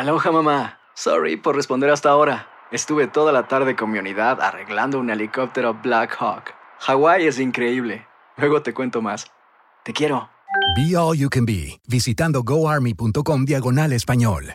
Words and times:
Aloha 0.00 0.32
mamá. 0.32 0.78
Sorry 0.94 1.36
por 1.36 1.54
responder 1.54 1.90
hasta 1.90 2.08
ahora. 2.08 2.48
Estuve 2.72 3.06
toda 3.06 3.32
la 3.32 3.48
tarde 3.48 3.76
con 3.76 3.90
mi 3.90 3.98
unidad 3.98 4.40
arreglando 4.40 4.98
un 4.98 5.10
helicóptero 5.10 5.74
Black 5.74 6.16
Hawk. 6.18 6.54
Hawái 6.78 7.26
es 7.26 7.38
increíble. 7.38 8.06
Luego 8.38 8.62
te 8.62 8.72
cuento 8.72 9.02
más. 9.02 9.26
Te 9.84 9.92
quiero. 9.92 10.30
Be 10.74 10.96
All 10.96 11.18
You 11.18 11.28
Can 11.28 11.44
Be, 11.44 11.82
visitando 11.86 12.42
goarmy.com 12.42 13.44
diagonal 13.44 13.92
español. 13.92 14.54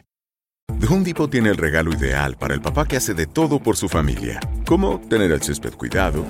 The 0.79 0.87
Home 0.87 1.03
Depot 1.03 1.29
tiene 1.29 1.49
el 1.49 1.57
regalo 1.57 1.91
ideal 1.93 2.37
para 2.37 2.55
el 2.55 2.61
papá 2.61 2.87
que 2.87 2.97
hace 2.97 3.13
de 3.13 3.27
todo 3.27 3.59
por 3.59 3.77
su 3.77 3.87
familia, 3.87 4.39
como 4.65 4.99
tener 4.99 5.31
el 5.31 5.43
césped 5.43 5.75
cuidado 5.75 6.25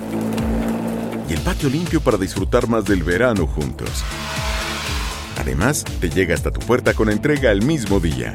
y 1.26 1.32
el 1.32 1.40
patio 1.40 1.70
limpio 1.70 2.02
para 2.02 2.18
disfrutar 2.18 2.68
más 2.68 2.84
del 2.84 3.02
verano 3.02 3.46
juntos. 3.46 4.04
Además, 5.40 5.84
te 6.02 6.10
llega 6.10 6.34
hasta 6.34 6.50
tu 6.50 6.60
puerta 6.60 6.92
con 6.92 7.08
entrega 7.08 7.50
el 7.50 7.62
mismo 7.62 7.98
día. 7.98 8.34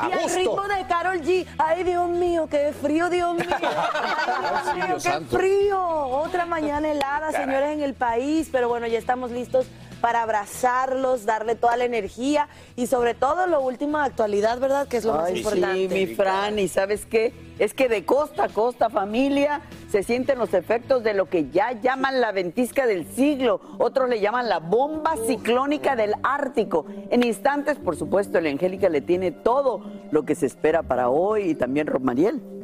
Ay, 0.00 0.10
y 0.10 0.22
al 0.22 0.34
ritmo 0.34 0.62
de 0.62 0.86
Carol 0.86 1.20
G. 1.20 1.46
Ay, 1.58 1.84
Dios 1.84 2.08
mío, 2.08 2.48
qué 2.50 2.72
frío, 2.72 3.10
Dios 3.10 3.34
mío. 3.34 3.46
Ay, 3.52 4.74
Dios 4.74 4.74
mío, 4.74 4.96
qué 5.02 5.36
frío. 5.36 5.80
Otra 5.80 6.46
mañana 6.46 6.90
helada, 6.90 7.32
señores, 7.32 7.70
en 7.70 7.82
el 7.82 7.94
país. 7.94 8.48
Pero 8.50 8.68
bueno, 8.68 8.86
ya 8.86 8.98
estamos 8.98 9.30
listos 9.30 9.66
para 10.00 10.22
abrazarlos, 10.22 11.24
darle 11.24 11.54
toda 11.54 11.76
la 11.76 11.84
energía 11.84 12.48
y 12.76 12.86
sobre 12.86 13.14
todo 13.14 13.46
lo 13.46 13.60
último 13.60 13.98
de 13.98 14.04
actualidad, 14.04 14.58
¿verdad? 14.58 14.88
Que 14.88 14.98
es 14.98 15.04
lo 15.04 15.14
más 15.14 15.30
importante. 15.30 15.88
Sí, 15.88 15.94
mi 15.94 16.14
Fran, 16.14 16.58
y 16.58 16.68
¿sabes 16.68 17.06
qué? 17.06 17.32
Es 17.58 17.74
que 17.74 17.88
de 17.88 18.04
costa 18.04 18.44
a 18.44 18.48
costa, 18.48 18.88
familia, 18.88 19.60
se 19.90 20.02
sienten 20.02 20.38
los 20.38 20.54
efectos 20.54 21.02
de 21.02 21.14
lo 21.14 21.26
que 21.26 21.50
ya 21.50 21.72
llaman 21.72 22.20
la 22.20 22.32
ventisca 22.32 22.86
del 22.86 23.06
siglo. 23.06 23.60
Otros 23.78 24.08
le 24.08 24.20
llaman 24.20 24.48
la 24.48 24.58
bomba 24.58 25.14
ciclónica 25.26 25.96
del 25.96 26.14
Ártico. 26.22 26.86
En 27.10 27.22
instantes, 27.22 27.76
por 27.78 27.96
supuesto, 27.96 28.38
el 28.38 28.46
Angélica 28.46 28.88
le 28.88 29.00
tiene 29.00 29.30
todo 29.30 29.82
lo 30.10 30.24
que 30.24 30.34
se 30.34 30.46
espera 30.46 30.82
para 30.82 31.10
hoy 31.10 31.50
y 31.50 31.54
también 31.54 31.86
Romariel. 31.86 32.59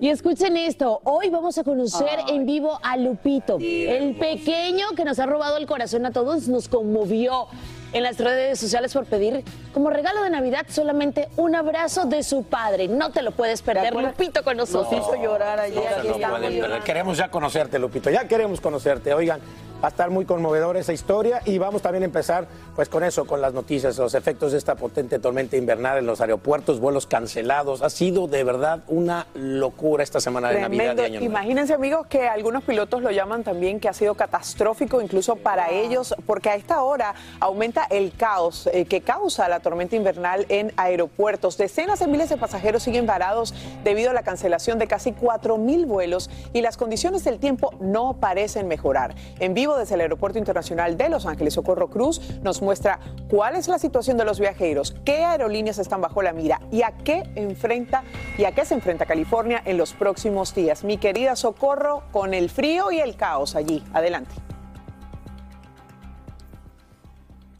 Y 0.00 0.08
escuchen 0.08 0.56
esto, 0.56 1.02
hoy 1.04 1.28
vamos 1.28 1.58
a 1.58 1.62
conocer 1.62 2.20
en 2.28 2.46
vivo 2.46 2.80
a 2.82 2.96
Lupito, 2.96 3.58
el 3.60 4.16
pequeño 4.16 4.92
que 4.96 5.04
nos 5.04 5.18
ha 5.18 5.26
robado 5.26 5.58
el 5.58 5.66
corazón 5.66 6.06
a 6.06 6.10
todos, 6.10 6.48
nos 6.48 6.70
conmovió 6.70 7.48
en 7.92 8.02
las 8.02 8.18
redes 8.18 8.58
sociales 8.58 8.92
por 8.92 9.06
pedir 9.06 9.44
como 9.72 9.90
regalo 9.90 10.22
de 10.22 10.30
Navidad 10.30 10.66
solamente 10.68 11.28
un 11.36 11.54
abrazo 11.54 12.04
de 12.04 12.22
su 12.22 12.44
padre. 12.44 12.88
No 12.88 13.10
te 13.10 13.22
lo 13.22 13.32
puedes 13.32 13.62
perder, 13.62 13.94
Lupito 13.94 14.42
con 14.42 14.56
nosotros. 14.56 14.92
Nos 14.92 15.08
hizo 15.08 15.22
llorar 15.22 15.60
ayer. 15.60 16.04
No 16.04 16.14
estamos. 16.14 16.38
pueden 16.40 16.60
perder. 16.60 16.82
Queremos 16.82 17.16
ya 17.18 17.30
conocerte, 17.30 17.78
Lupito. 17.78 18.10
Ya 18.10 18.26
queremos 18.26 18.60
conocerte. 18.60 19.14
Oigan, 19.14 19.40
va 19.82 19.88
a 19.88 19.90
estar 19.90 20.10
muy 20.10 20.24
conmovedor 20.24 20.76
esa 20.76 20.92
historia 20.92 21.40
y 21.44 21.58
vamos 21.58 21.82
también 21.82 22.02
a 22.02 22.06
empezar 22.06 22.46
pues 22.76 22.88
con 22.88 23.02
eso, 23.02 23.26
con 23.26 23.40
las 23.40 23.54
noticias, 23.54 23.96
los 23.98 24.14
efectos 24.14 24.52
de 24.52 24.58
esta 24.58 24.74
potente 24.74 25.18
tormenta 25.18 25.56
invernal 25.56 25.98
en 25.98 26.06
los 26.06 26.20
aeropuertos, 26.20 26.80
vuelos 26.80 27.06
cancelados. 27.06 27.82
Ha 27.82 27.90
sido 27.90 28.26
de 28.26 28.44
verdad 28.44 28.80
una 28.88 29.26
locura 29.34 30.02
esta 30.02 30.20
semana 30.20 30.50
de 30.50 30.60
Navidad 30.60 30.94
Tremendo. 30.94 31.02
Año 31.02 31.20
Nuevo. 31.20 31.26
Imagínense, 31.26 31.74
amigos, 31.74 32.06
que 32.06 32.28
algunos 32.28 32.62
pilotos 32.64 33.02
lo 33.02 33.10
llaman 33.10 33.42
también 33.42 33.80
que 33.80 33.88
ha 33.88 33.92
sido 33.92 34.14
catastrófico 34.14 35.00
incluso 35.00 35.36
para 35.36 35.70
ellos, 35.70 36.14
porque 36.26 36.50
a 36.50 36.54
esta 36.56 36.82
hora 36.82 37.14
aumenta 37.38 37.79
el 37.90 38.12
caos 38.14 38.68
eh, 38.72 38.84
que 38.84 39.00
causa 39.00 39.48
la 39.48 39.60
tormenta 39.60 39.96
invernal 39.96 40.46
en 40.48 40.72
aeropuertos. 40.76 41.56
Decenas 41.56 42.00
de 42.00 42.06
miles 42.06 42.28
de 42.28 42.36
pasajeros 42.36 42.82
siguen 42.82 43.06
varados 43.06 43.54
debido 43.84 44.10
a 44.10 44.14
la 44.14 44.22
cancelación 44.22 44.78
de 44.78 44.86
casi 44.86 45.12
4 45.12 45.58
mil 45.58 45.86
vuelos 45.86 46.30
y 46.52 46.60
las 46.60 46.76
condiciones 46.76 47.24
del 47.24 47.38
tiempo 47.38 47.72
no 47.80 48.14
parecen 48.14 48.68
mejorar. 48.68 49.14
En 49.38 49.54
vivo 49.54 49.76
desde 49.76 49.94
el 49.94 50.02
Aeropuerto 50.02 50.38
Internacional 50.38 50.96
de 50.96 51.08
Los 51.08 51.26
Ángeles, 51.26 51.54
Socorro 51.54 51.88
Cruz 51.88 52.20
nos 52.42 52.62
muestra 52.62 53.00
cuál 53.28 53.56
es 53.56 53.68
la 53.68 53.78
situación 53.78 54.16
de 54.16 54.24
los 54.24 54.40
viajeros, 54.40 54.94
qué 55.04 55.24
aerolíneas 55.24 55.78
están 55.78 56.00
bajo 56.00 56.22
la 56.22 56.32
mira 56.32 56.60
y 56.70 56.82
a 56.82 56.92
qué 56.92 57.22
enfrenta 57.34 58.04
y 58.38 58.44
a 58.44 58.52
qué 58.52 58.64
se 58.64 58.74
enfrenta 58.74 59.06
California 59.06 59.62
en 59.64 59.76
los 59.76 59.92
próximos 59.92 60.54
días. 60.54 60.84
Mi 60.84 60.98
querida 60.98 61.36
Socorro, 61.36 62.02
con 62.12 62.34
el 62.34 62.50
frío 62.50 62.90
y 62.92 63.00
el 63.00 63.16
caos 63.16 63.56
allí. 63.56 63.82
Adelante. 63.92 64.34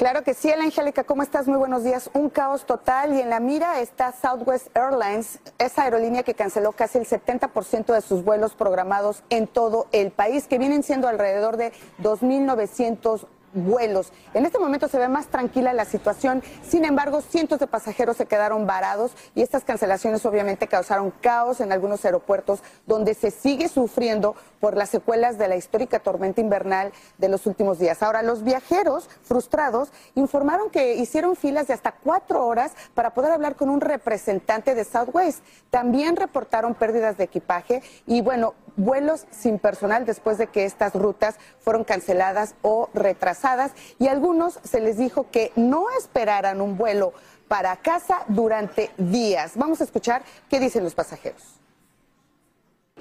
Claro 0.01 0.25
que 0.25 0.33
sí, 0.33 0.51
Ana 0.51 0.65
Angélica, 0.65 1.05
¿cómo 1.05 1.23
estás? 1.23 1.47
Muy 1.47 1.59
buenos 1.59 1.85
días. 1.85 2.09
Un 2.15 2.31
caos 2.31 2.65
total 2.65 3.15
y 3.15 3.21
en 3.21 3.29
la 3.29 3.39
mira 3.39 3.81
está 3.81 4.13
Southwest 4.13 4.75
Airlines, 4.75 5.41
esa 5.59 5.83
aerolínea 5.83 6.23
que 6.23 6.33
canceló 6.33 6.73
casi 6.73 6.97
el 6.97 7.07
70% 7.07 7.93
de 7.93 8.01
sus 8.01 8.25
vuelos 8.25 8.55
programados 8.55 9.23
en 9.29 9.47
todo 9.47 9.89
el 9.93 10.11
país, 10.11 10.47
que 10.47 10.57
vienen 10.57 10.85
siendo 10.85 11.07
alrededor 11.07 11.59
de 11.59 11.75
2.900 12.03 13.27
vuelos. 13.53 14.13
En 14.35 14.47
este 14.47 14.59
momento 14.59 14.89
se 14.89 14.99
ve 14.99 15.09
más 15.09 15.27
tranquila 15.29 15.73
la 15.73 15.85
situación, 15.85 16.43
sin 16.67 16.85
embargo, 16.85 17.21
cientos 17.21 17.59
de 17.59 17.67
pasajeros 17.67 18.17
se 18.17 18.27
quedaron 18.27 18.67
varados 18.67 19.13
y 19.35 19.43
estas 19.43 19.65
cancelaciones 19.65 20.25
obviamente 20.27 20.69
causaron 20.69 21.11
caos 21.21 21.61
en 21.61 21.73
algunos 21.73 22.05
aeropuertos 22.05 22.61
donde 22.87 23.15
se 23.15 23.31
sigue 23.31 23.69
sufriendo 23.69 24.35
por 24.61 24.77
las 24.77 24.91
secuelas 24.91 25.39
de 25.39 25.49
la 25.49 25.57
histórica 25.57 25.99
tormenta 26.01 26.41
invernal 26.41 26.93
de 27.19 27.29
los 27.29 27.47
últimos 27.47 27.79
días. 27.79 28.03
Ahora, 28.03 28.23
los 28.23 28.45
viajeros 28.45 29.09
frustrados 29.23 29.91
informaron 30.15 30.71
que 30.71 30.95
hicieron 30.95 31.37
filas 31.37 31.67
de 31.67 31.75
hasta 31.75 31.93
cuatro 31.93 32.47
horas 32.47 32.73
para 32.95 33.15
poder 33.15 33.33
hablar 33.33 33.57
con 33.57 33.71
un 33.71 33.81
representante 33.81 34.75
de 34.75 34.85
Southwest. 34.85 35.41
También 35.71 36.17
reportaron 36.17 36.75
pérdidas 36.75 37.17
de 37.17 37.25
equipaje 37.25 37.83
y, 38.07 38.21
bueno, 38.21 38.55
vuelos 38.77 39.27
sin 39.31 39.59
personal 39.59 40.07
después 40.07 40.39
de 40.39 40.47
que 40.47 40.65
estas 40.65 40.95
rutas 40.95 41.37
fueron 41.61 41.85
canceladas 41.85 42.55
o 42.63 42.89
retrasadas 42.95 43.73
y 43.99 44.09
a 44.09 44.13
algunos 44.13 44.59
se 44.65 44.81
les 44.81 44.97
dijo 44.97 45.27
que 45.31 45.53
no 45.57 45.87
esperaran 45.99 46.61
un 46.61 46.77
vuelo 46.77 47.13
para 47.49 47.77
casa 47.77 48.25
durante 48.29 48.91
días. 48.97 49.53
Vamos 49.57 49.81
a 49.81 49.85
escuchar 49.85 50.23
qué 50.49 50.61
dicen 50.61 50.85
los 50.85 50.95
pasajeros. 50.95 51.61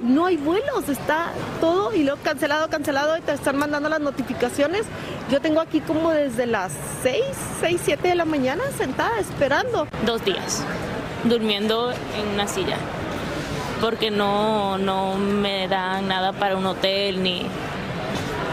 No 0.02 0.26
hay 0.26 0.38
vuelos, 0.38 0.88
está 0.88 1.32
todo 1.60 1.94
y 1.94 2.04
luego 2.04 2.22
cancelado, 2.24 2.70
cancelado 2.70 3.18
y 3.18 3.22
te 3.22 3.34
están 3.34 3.58
mandando 3.58 3.90
las 3.90 4.00
notificaciones. 4.00 4.84
Yo 5.30 5.42
tengo 5.42 5.60
aquí 5.60 5.82
como 5.82 6.12
desde 6.12 6.46
las 6.46 6.72
6, 7.04 7.24
6, 7.60 7.82
7 7.84 8.08
de 8.08 8.16
la 8.16 8.26
mañana 8.26 8.64
sentada 8.78 9.20
esperando. 9.20 9.88
Dos 10.06 10.24
días, 10.24 10.64
durmiendo 11.26 11.92
en 11.92 12.28
una 12.34 12.48
silla, 12.48 12.78
porque 13.82 14.12
no, 14.12 14.78
no 14.78 15.16
me 15.16 15.68
dan 15.68 16.08
nada 16.08 16.34
para 16.34 16.58
un 16.58 16.66
hotel 16.66 17.24
ni 17.24 17.46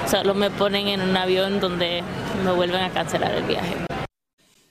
solo 0.06 0.34
me 0.34 0.50
ponen 0.50 0.88
en 0.88 1.00
un 1.00 1.16
avión 1.16 1.60
donde 1.60 2.02
me 2.44 2.52
vuelven 2.52 2.82
a 2.82 2.90
cancelar 2.90 3.32
el 3.32 3.44
viaje. 3.44 3.86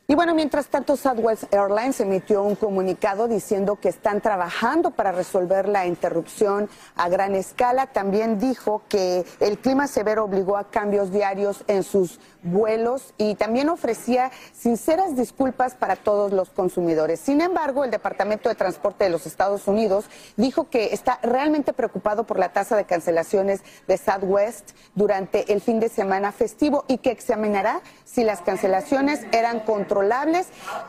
Y 0.08 0.14
bueno, 0.14 0.36
mientras 0.36 0.68
tanto, 0.68 0.96
Southwest 0.98 1.52
Airlines 1.52 2.00
emitió 2.00 2.44
un 2.44 2.56
comunicado 2.56 3.28
diciendo 3.28 3.80
que 3.82 3.90
están 3.90 4.22
trabajando 4.22 4.92
para 4.92 5.12
resolver 5.12 5.68
la 5.68 5.88
interrupción 5.88 6.70
a 6.96 7.10
gran 7.10 7.34
escala. 7.34 7.88
También 7.88 8.38
dijo 8.38 8.84
que 8.88 9.26
el 9.40 9.58
clima 9.58 9.88
severo 9.88 10.26
obligó 10.26 10.58
a 10.58 10.70
cambios 10.70 11.12
diarios 11.12 11.64
en 11.66 11.82
sus 11.82 12.20
vuelos 12.46 13.14
y 13.18 13.36
también 13.36 13.70
ofrecía 13.70 14.32
sinceras 14.54 15.16
disculpas 15.16 15.76
para 15.76 15.96
todos 15.96 16.32
los 16.32 16.50
consumidores. 16.50 17.20
Sin 17.20 17.42
embargo, 17.42 17.84
el 17.84 17.92
Departamento 17.92 18.50
de 18.50 18.56
Transporte 18.56 19.04
de 19.04 19.10
los 19.10 19.26
Estados 19.26 19.68
Unidos 19.68 20.06
dijo 20.38 20.70
que 20.70 20.94
está 20.94 21.20
realmente 21.22 21.74
preocupado 21.74 22.26
por 22.26 22.40
la 22.40 22.54
tasa 22.54 22.76
de 22.76 22.86
cancelaciones 22.86 23.62
de 23.88 23.98
Southwest 23.98 24.72
durante 24.94 25.52
el 25.52 25.62
fin 25.62 25.80
de 25.80 25.90
semana 25.90 26.32
festivo 26.32 26.86
y 26.88 27.00
que 27.00 27.12
examinará 27.12 27.82
si 28.06 28.24
las 28.24 28.42
cancelaciones 28.42 29.26
eran 29.32 29.60
controladas 29.60 30.16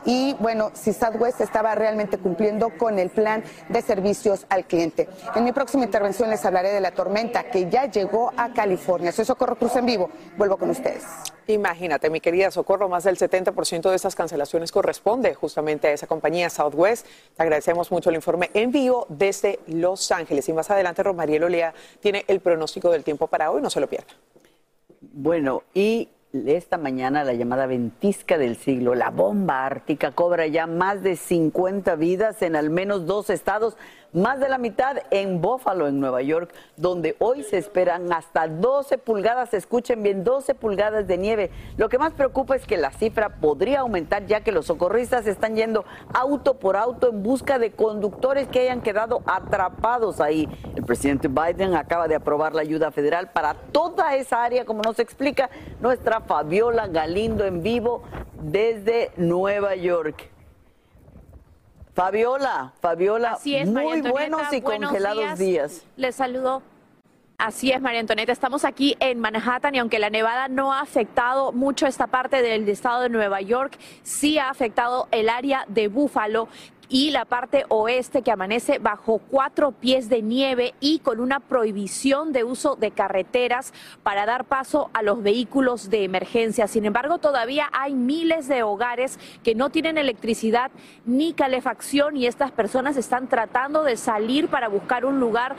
y, 0.05 0.35
bueno, 0.39 0.71
si 0.73 0.93
Southwest 0.93 1.41
estaba 1.41 1.75
realmente 1.75 2.17
cumpliendo 2.17 2.77
con 2.77 2.99
el 2.99 3.09
plan 3.09 3.43
de 3.69 3.81
servicios 3.81 4.45
al 4.49 4.65
cliente. 4.65 5.09
En 5.35 5.43
mi 5.43 5.51
próxima 5.51 5.83
intervención 5.83 6.29
les 6.29 6.45
hablaré 6.45 6.69
de 6.71 6.81
la 6.81 6.91
tormenta 6.91 7.49
que 7.49 7.69
ya 7.69 7.85
llegó 7.85 8.31
a 8.37 8.53
California. 8.53 9.11
Soy 9.11 9.25
Socorro 9.25 9.57
Cruz 9.57 9.75
en 9.75 9.85
vivo. 9.85 10.09
Vuelvo 10.37 10.57
con 10.57 10.69
ustedes. 10.69 11.03
Imagínate, 11.47 12.09
mi 12.09 12.19
querida 12.19 12.51
Socorro, 12.51 12.89
más 12.89 13.05
del 13.05 13.17
70% 13.17 13.89
de 13.89 13.95
estas 13.95 14.15
cancelaciones 14.15 14.71
corresponde 14.71 15.33
justamente 15.33 15.87
a 15.87 15.93
esa 15.93 16.05
compañía 16.05 16.49
Southwest. 16.49 17.07
Te 17.37 17.43
agradecemos 17.43 17.89
mucho 17.89 18.09
el 18.09 18.17
informe 18.17 18.49
en 18.53 18.71
vivo 18.71 19.05
desde 19.07 19.59
Los 19.67 20.11
Ángeles. 20.11 20.49
Y 20.49 20.53
más 20.53 20.69
adelante, 20.69 21.03
Romariel 21.03 21.45
Olea 21.45 21.73
tiene 22.01 22.25
el 22.27 22.41
pronóstico 22.41 22.91
del 22.91 23.05
tiempo 23.05 23.27
para 23.27 23.49
hoy, 23.49 23.61
no 23.61 23.69
se 23.69 23.79
lo 23.79 23.87
pierda. 23.87 24.13
Bueno, 24.99 25.63
y 25.73 26.09
esta 26.33 26.77
mañana 26.77 27.23
la 27.23 27.33
llamada 27.33 27.65
ventisca 27.65 28.37
del 28.37 28.57
siglo, 28.57 28.93
la 28.93 29.09
bomba 29.09 29.65
ártica, 29.65 30.11
cobra 30.11 30.47
ya 30.47 30.67
más 30.67 31.01
de 31.01 31.15
50 31.15 31.95
vidas 31.95 32.41
en 32.41 32.57
al 32.57 32.69
menos 32.69 33.05
dos 33.05 33.29
estados 33.29 33.77
más 34.13 34.39
de 34.39 34.49
la 34.49 34.57
mitad 34.57 34.97
en 35.11 35.41
Buffalo, 35.41 35.87
en 35.87 35.99
Nueva 35.99 36.21
York, 36.21 36.53
donde 36.75 37.15
hoy 37.19 37.43
se 37.43 37.57
esperan 37.57 38.11
hasta 38.11 38.47
12 38.47 38.97
pulgadas, 38.97 39.53
escuchen 39.53 40.01
bien, 40.03 40.23
12 40.23 40.55
pulgadas 40.55 41.07
de 41.07 41.17
nieve. 41.17 41.51
Lo 41.77 41.89
que 41.89 41.97
más 41.97 42.13
preocupa 42.13 42.55
es 42.55 42.65
que 42.65 42.77
la 42.77 42.91
cifra 42.91 43.29
podría 43.29 43.81
aumentar 43.81 44.25
ya 44.25 44.41
que 44.41 44.51
los 44.51 44.65
socorristas 44.65 45.27
están 45.27 45.55
yendo 45.55 45.85
auto 46.13 46.55
por 46.55 46.77
auto 46.77 47.09
en 47.09 47.23
busca 47.23 47.59
de 47.59 47.71
conductores 47.71 48.47
que 48.47 48.61
hayan 48.61 48.81
quedado 48.81 49.21
atrapados 49.25 50.21
ahí. 50.21 50.47
El 50.75 50.83
presidente 50.83 51.27
Biden 51.27 51.75
acaba 51.75 52.07
de 52.07 52.15
aprobar 52.15 52.53
la 52.53 52.61
ayuda 52.61 52.91
federal 52.91 53.31
para 53.31 53.53
toda 53.53 54.15
esa 54.15 54.43
área, 54.43 54.65
como 54.65 54.81
nos 54.81 54.99
explica 54.99 55.49
nuestra 55.81 56.21
Fabiola 56.21 56.87
Galindo 56.87 57.45
en 57.45 57.61
vivo 57.61 58.03
desde 58.41 59.11
Nueva 59.17 59.75
York. 59.75 60.36
Fabiola, 61.97 62.73
Fabiola, 62.79 63.31
Así 63.31 63.55
es, 63.55 63.67
muy 63.67 64.01
buenos 64.01 64.53
y 64.53 64.61
congelados 64.61 65.39
días. 65.39 65.83
Les 65.95 66.15
saludo. 66.15 66.61
Así 67.39 67.71
es, 67.71 67.81
María 67.81 68.01
Antonieta. 68.01 68.31
Estamos 68.31 68.65
aquí 68.65 68.95
en 68.99 69.19
Manhattan 69.19 69.73
y 69.73 69.79
aunque 69.79 69.97
la 69.97 70.11
nevada 70.11 70.47
no 70.47 70.71
ha 70.71 70.81
afectado 70.81 71.53
mucho 71.53 71.87
esta 71.87 72.05
parte 72.05 72.43
del 72.43 72.69
estado 72.69 73.01
de 73.01 73.09
Nueva 73.09 73.41
York, 73.41 73.79
sí 74.03 74.37
ha 74.37 74.51
afectado 74.51 75.07
el 75.09 75.27
área 75.27 75.65
de 75.69 75.87
Búfalo 75.87 76.49
y 76.89 77.11
la 77.11 77.25
parte 77.25 77.65
oeste 77.69 78.21
que 78.21 78.31
amanece 78.31 78.79
bajo 78.79 79.19
cuatro 79.19 79.71
pies 79.71 80.09
de 80.09 80.21
nieve 80.21 80.73
y 80.79 80.99
con 80.99 81.19
una 81.19 81.39
prohibición 81.39 82.31
de 82.31 82.43
uso 82.43 82.75
de 82.75 82.91
carreteras 82.91 83.73
para 84.03 84.25
dar 84.25 84.45
paso 84.45 84.89
a 84.93 85.01
los 85.01 85.21
vehículos 85.21 85.89
de 85.89 86.03
emergencia. 86.03 86.67
Sin 86.67 86.85
embargo, 86.85 87.17
todavía 87.17 87.69
hay 87.73 87.93
miles 87.93 88.47
de 88.47 88.63
hogares 88.63 89.19
que 89.43 89.55
no 89.55 89.69
tienen 89.69 89.97
electricidad 89.97 90.71
ni 91.05 91.33
calefacción 91.33 92.15
y 92.15 92.25
estas 92.25 92.51
personas 92.51 92.95
están 92.95 93.27
tratando 93.27 93.83
de 93.83 93.97
salir 93.97 94.47
para 94.47 94.69
buscar 94.69 95.05
un 95.05 95.19
lugar 95.19 95.55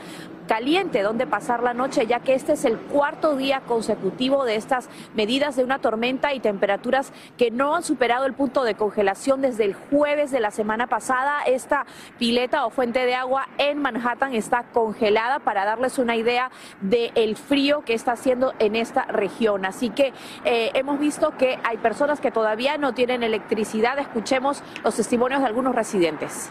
caliente 0.47 1.03
donde 1.03 1.27
pasar 1.27 1.61
la 1.61 1.75
noche, 1.75 2.07
ya 2.07 2.21
que 2.21 2.33
este 2.33 2.53
es 2.53 2.65
el 2.65 2.75
cuarto 2.77 3.35
día 3.35 3.61
consecutivo 3.67 4.45
de 4.45 4.55
estas 4.55 4.89
medidas 5.13 5.55
de 5.55 5.63
una 5.63 5.77
tormenta 5.77 6.33
y 6.33 6.39
temperaturas 6.39 7.13
que 7.37 7.51
no 7.51 7.75
han 7.75 7.83
superado 7.83 8.25
el 8.25 8.33
punto 8.33 8.63
de 8.63 8.73
congelación 8.73 9.41
desde 9.41 9.65
el 9.65 9.75
jueves 9.75 10.31
de 10.31 10.39
la 10.39 10.49
semana 10.49 10.87
pasada 10.87 11.18
esta 11.45 11.85
pileta 12.17 12.65
o 12.65 12.69
fuente 12.69 13.05
de 13.05 13.15
agua 13.15 13.47
en 13.57 13.81
Manhattan 13.81 14.33
está 14.33 14.63
congelada 14.63 15.39
para 15.39 15.65
darles 15.65 15.97
una 15.97 16.15
idea 16.15 16.51
del 16.81 17.35
frío 17.35 17.83
que 17.83 17.93
está 17.93 18.13
haciendo 18.13 18.53
en 18.59 18.75
esta 18.75 19.03
región. 19.05 19.65
Así 19.65 19.89
que 19.89 20.13
eh, 20.45 20.71
hemos 20.73 20.99
visto 20.99 21.35
que 21.37 21.59
hay 21.63 21.77
personas 21.77 22.19
que 22.19 22.31
todavía 22.31 22.77
no 22.77 22.93
tienen 22.93 23.23
electricidad. 23.23 23.99
Escuchemos 23.99 24.63
los 24.83 24.95
testimonios 24.95 25.41
de 25.41 25.47
algunos 25.47 25.75
residentes. 25.75 26.49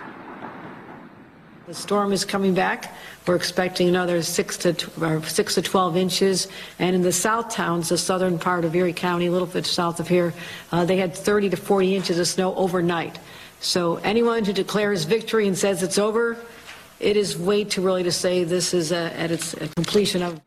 The 1.67 1.75
storm 1.75 2.15
is 2.15 2.25
coming 2.25 2.55
back. 2.55 2.95
We're 3.27 3.37
expecting 3.37 3.91
another 3.91 4.23
six 4.23 4.57
to 4.59 4.75
uh, 5.03 5.21
six 5.21 5.55
to 5.57 5.61
12 5.61 5.99
inches. 5.99 6.49
And 6.79 6.97
in 6.97 7.03
the 7.03 7.13
south 7.13 7.51
towns, 7.51 7.91
the 7.91 7.99
southern 7.99 8.39
part 8.39 8.65
of 8.65 8.75
Erie 8.75 8.95
County, 8.95 9.27
a 9.27 9.31
little 9.31 9.47
bit 9.47 9.67
south 9.67 10.01
of 10.01 10.09
here, 10.09 10.33
uh, 10.73 10.87
they 10.87 10.97
had 10.97 11.15
30 11.15 11.51
to 11.51 11.57
40 11.59 11.95
inches 11.95 12.19
of 12.19 12.27
snow 12.27 12.55
overnight. 12.55 13.19
So 13.61 13.97
anyone 14.05 14.45
who 14.45 14.53
declares 14.53 15.05
victory 15.05 15.49
and 15.49 15.57
says 15.57 15.83
it's 15.83 15.99
over, 15.99 16.37
it 17.01 17.17
is 17.17 17.37
way 17.37 17.65
too 17.65 17.87
early 17.87 18.03
to 18.05 18.13
say 18.13 18.45
this 18.45 18.73
is 18.73 18.93
a, 18.93 19.13
at 19.19 19.31
its 19.31 19.55
completion 19.77 20.23
of. 20.23 20.41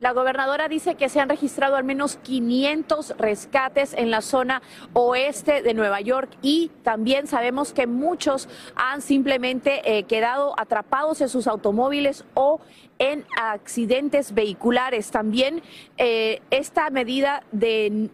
La 0.00 0.12
gobernadora 0.12 0.68
dice 0.68 0.94
que 0.94 1.08
se 1.08 1.18
han 1.18 1.28
registrado 1.28 1.74
al 1.74 1.82
menos 1.82 2.18
500 2.22 3.14
rescates 3.18 3.94
en 3.94 4.12
la 4.12 4.22
zona 4.22 4.62
oeste 4.92 5.60
de 5.60 5.74
Nueva 5.74 6.00
York 6.00 6.30
y 6.40 6.70
también 6.84 7.26
sabemos 7.26 7.72
que 7.72 7.88
muchos 7.88 8.48
han 8.76 9.02
simplemente 9.02 9.98
eh, 9.98 10.04
quedado 10.04 10.54
atrapados 10.56 11.20
en 11.20 11.28
sus 11.28 11.48
automóviles 11.48 12.24
o 12.34 12.60
en 12.98 13.24
accidentes 13.40 14.34
vehiculares. 14.34 15.10
También 15.10 15.62
eh, 15.96 16.40
esta 16.50 16.90
medida 16.90 17.42
de 17.52 18.10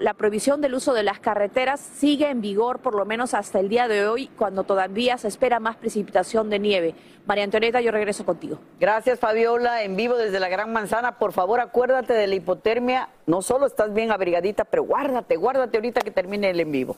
la 0.00 0.14
prohibición 0.14 0.60
del 0.60 0.74
uso 0.74 0.94
de 0.94 1.02
las 1.02 1.20
carreteras 1.20 1.80
sigue 1.80 2.30
en 2.30 2.40
vigor 2.40 2.80
por 2.80 2.94
lo 2.94 3.04
menos 3.04 3.34
hasta 3.34 3.60
el 3.60 3.68
día 3.68 3.88
de 3.88 4.06
hoy, 4.06 4.28
cuando 4.36 4.64
todavía 4.64 5.18
se 5.18 5.28
espera 5.28 5.60
más 5.60 5.76
precipitación 5.76 6.50
de 6.50 6.58
nieve. 6.58 6.94
María 7.26 7.44
Antonieta, 7.44 7.80
yo 7.80 7.92
regreso 7.92 8.24
contigo. 8.24 8.58
Gracias, 8.80 9.20
Fabiola, 9.20 9.82
en 9.84 9.96
vivo 9.96 10.16
desde 10.16 10.40
la 10.40 10.48
Gran 10.48 10.72
Manzana. 10.72 11.18
Por 11.18 11.32
favor, 11.32 11.60
acuérdate 11.60 12.14
de 12.14 12.26
la 12.26 12.34
hipotermia. 12.34 13.10
No 13.26 13.42
solo 13.42 13.66
estás 13.66 13.94
bien 13.94 14.10
abrigadita, 14.10 14.64
pero 14.64 14.82
guárdate, 14.82 15.36
guárdate 15.36 15.76
ahorita 15.76 16.00
que 16.00 16.10
termine 16.10 16.50
el 16.50 16.60
en 16.60 16.72
vivo. 16.72 16.96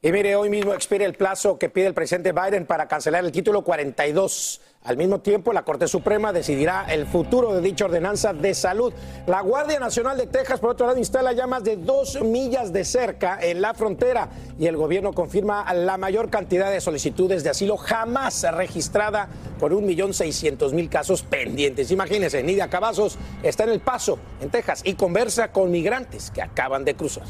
Y 0.00 0.12
mire, 0.12 0.36
hoy 0.36 0.48
mismo 0.48 0.74
expira 0.74 1.04
el 1.04 1.14
plazo 1.14 1.58
que 1.58 1.68
pide 1.68 1.88
el 1.88 1.92
presidente 1.92 2.30
Biden 2.30 2.66
para 2.66 2.86
cancelar 2.86 3.24
el 3.24 3.32
título 3.32 3.62
42. 3.62 4.60
Al 4.84 4.96
mismo 4.96 5.20
tiempo, 5.22 5.52
la 5.52 5.64
Corte 5.64 5.88
Suprema 5.88 6.32
decidirá 6.32 6.86
el 6.88 7.04
futuro 7.04 7.52
de 7.52 7.60
dicha 7.60 7.86
ordenanza 7.86 8.32
de 8.32 8.54
salud. 8.54 8.92
La 9.26 9.40
Guardia 9.40 9.80
Nacional 9.80 10.16
de 10.16 10.28
Texas, 10.28 10.60
por 10.60 10.70
otro 10.70 10.86
lado, 10.86 11.00
instala 11.00 11.32
ya 11.32 11.48
más 11.48 11.64
de 11.64 11.78
dos 11.78 12.22
millas 12.22 12.72
de 12.72 12.84
cerca 12.84 13.40
en 13.42 13.60
la 13.60 13.74
frontera 13.74 14.28
y 14.56 14.68
el 14.68 14.76
gobierno 14.76 15.12
confirma 15.12 15.74
la 15.74 15.98
mayor 15.98 16.30
cantidad 16.30 16.70
de 16.70 16.80
solicitudes 16.80 17.42
de 17.42 17.50
asilo 17.50 17.76
jamás 17.76 18.46
registrada 18.52 19.28
por 19.58 19.72
un 19.72 19.84
millón 19.84 20.14
seiscientos 20.14 20.74
mil 20.74 20.88
casos 20.88 21.24
pendientes. 21.24 21.90
Imagínense, 21.90 22.40
Nidia 22.44 22.70
Cavazos 22.70 23.18
está 23.42 23.64
en 23.64 23.70
El 23.70 23.80
Paso, 23.80 24.20
en 24.40 24.50
Texas, 24.50 24.82
y 24.84 24.94
conversa 24.94 25.50
con 25.50 25.72
migrantes 25.72 26.30
que 26.30 26.40
acaban 26.40 26.84
de 26.84 26.94
cruzar. 26.94 27.24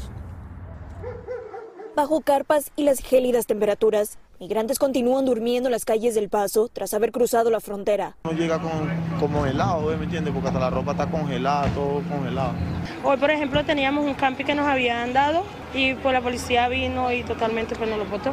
Bajo 1.99 2.21
carpas 2.21 2.71
y 2.77 2.83
las 2.83 2.99
gélidas 3.01 3.45
temperaturas, 3.45 4.19
migrantes 4.39 4.79
continúan 4.79 5.25
durmiendo 5.25 5.67
en 5.67 5.73
las 5.73 5.83
calles 5.83 6.15
del 6.15 6.29
Paso 6.29 6.69
tras 6.71 6.93
haber 6.93 7.11
cruzado 7.11 7.49
la 7.49 7.59
frontera. 7.59 8.15
No 8.23 8.31
llega 8.31 8.57
con, 8.57 8.89
como 9.19 9.45
helado, 9.45 9.81
¿me 9.97 10.05
entiendes? 10.05 10.33
Porque 10.33 10.47
hasta 10.47 10.61
la 10.61 10.69
ropa 10.69 10.93
está 10.93 11.11
congelada, 11.11 11.67
todo 11.73 12.01
congelado. 12.07 12.53
Hoy, 13.03 13.17
por 13.17 13.29
ejemplo, 13.31 13.65
teníamos 13.65 14.05
un 14.05 14.13
campi 14.13 14.45
que 14.45 14.55
nos 14.55 14.65
habían 14.65 15.11
dado 15.11 15.43
y 15.73 15.95
pues 15.95 16.13
la 16.13 16.21
policía 16.21 16.69
vino 16.69 17.11
y 17.11 17.23
totalmente 17.23 17.75
pues 17.75 17.89
nos 17.89 17.99
lo 17.99 18.05
botó. 18.05 18.31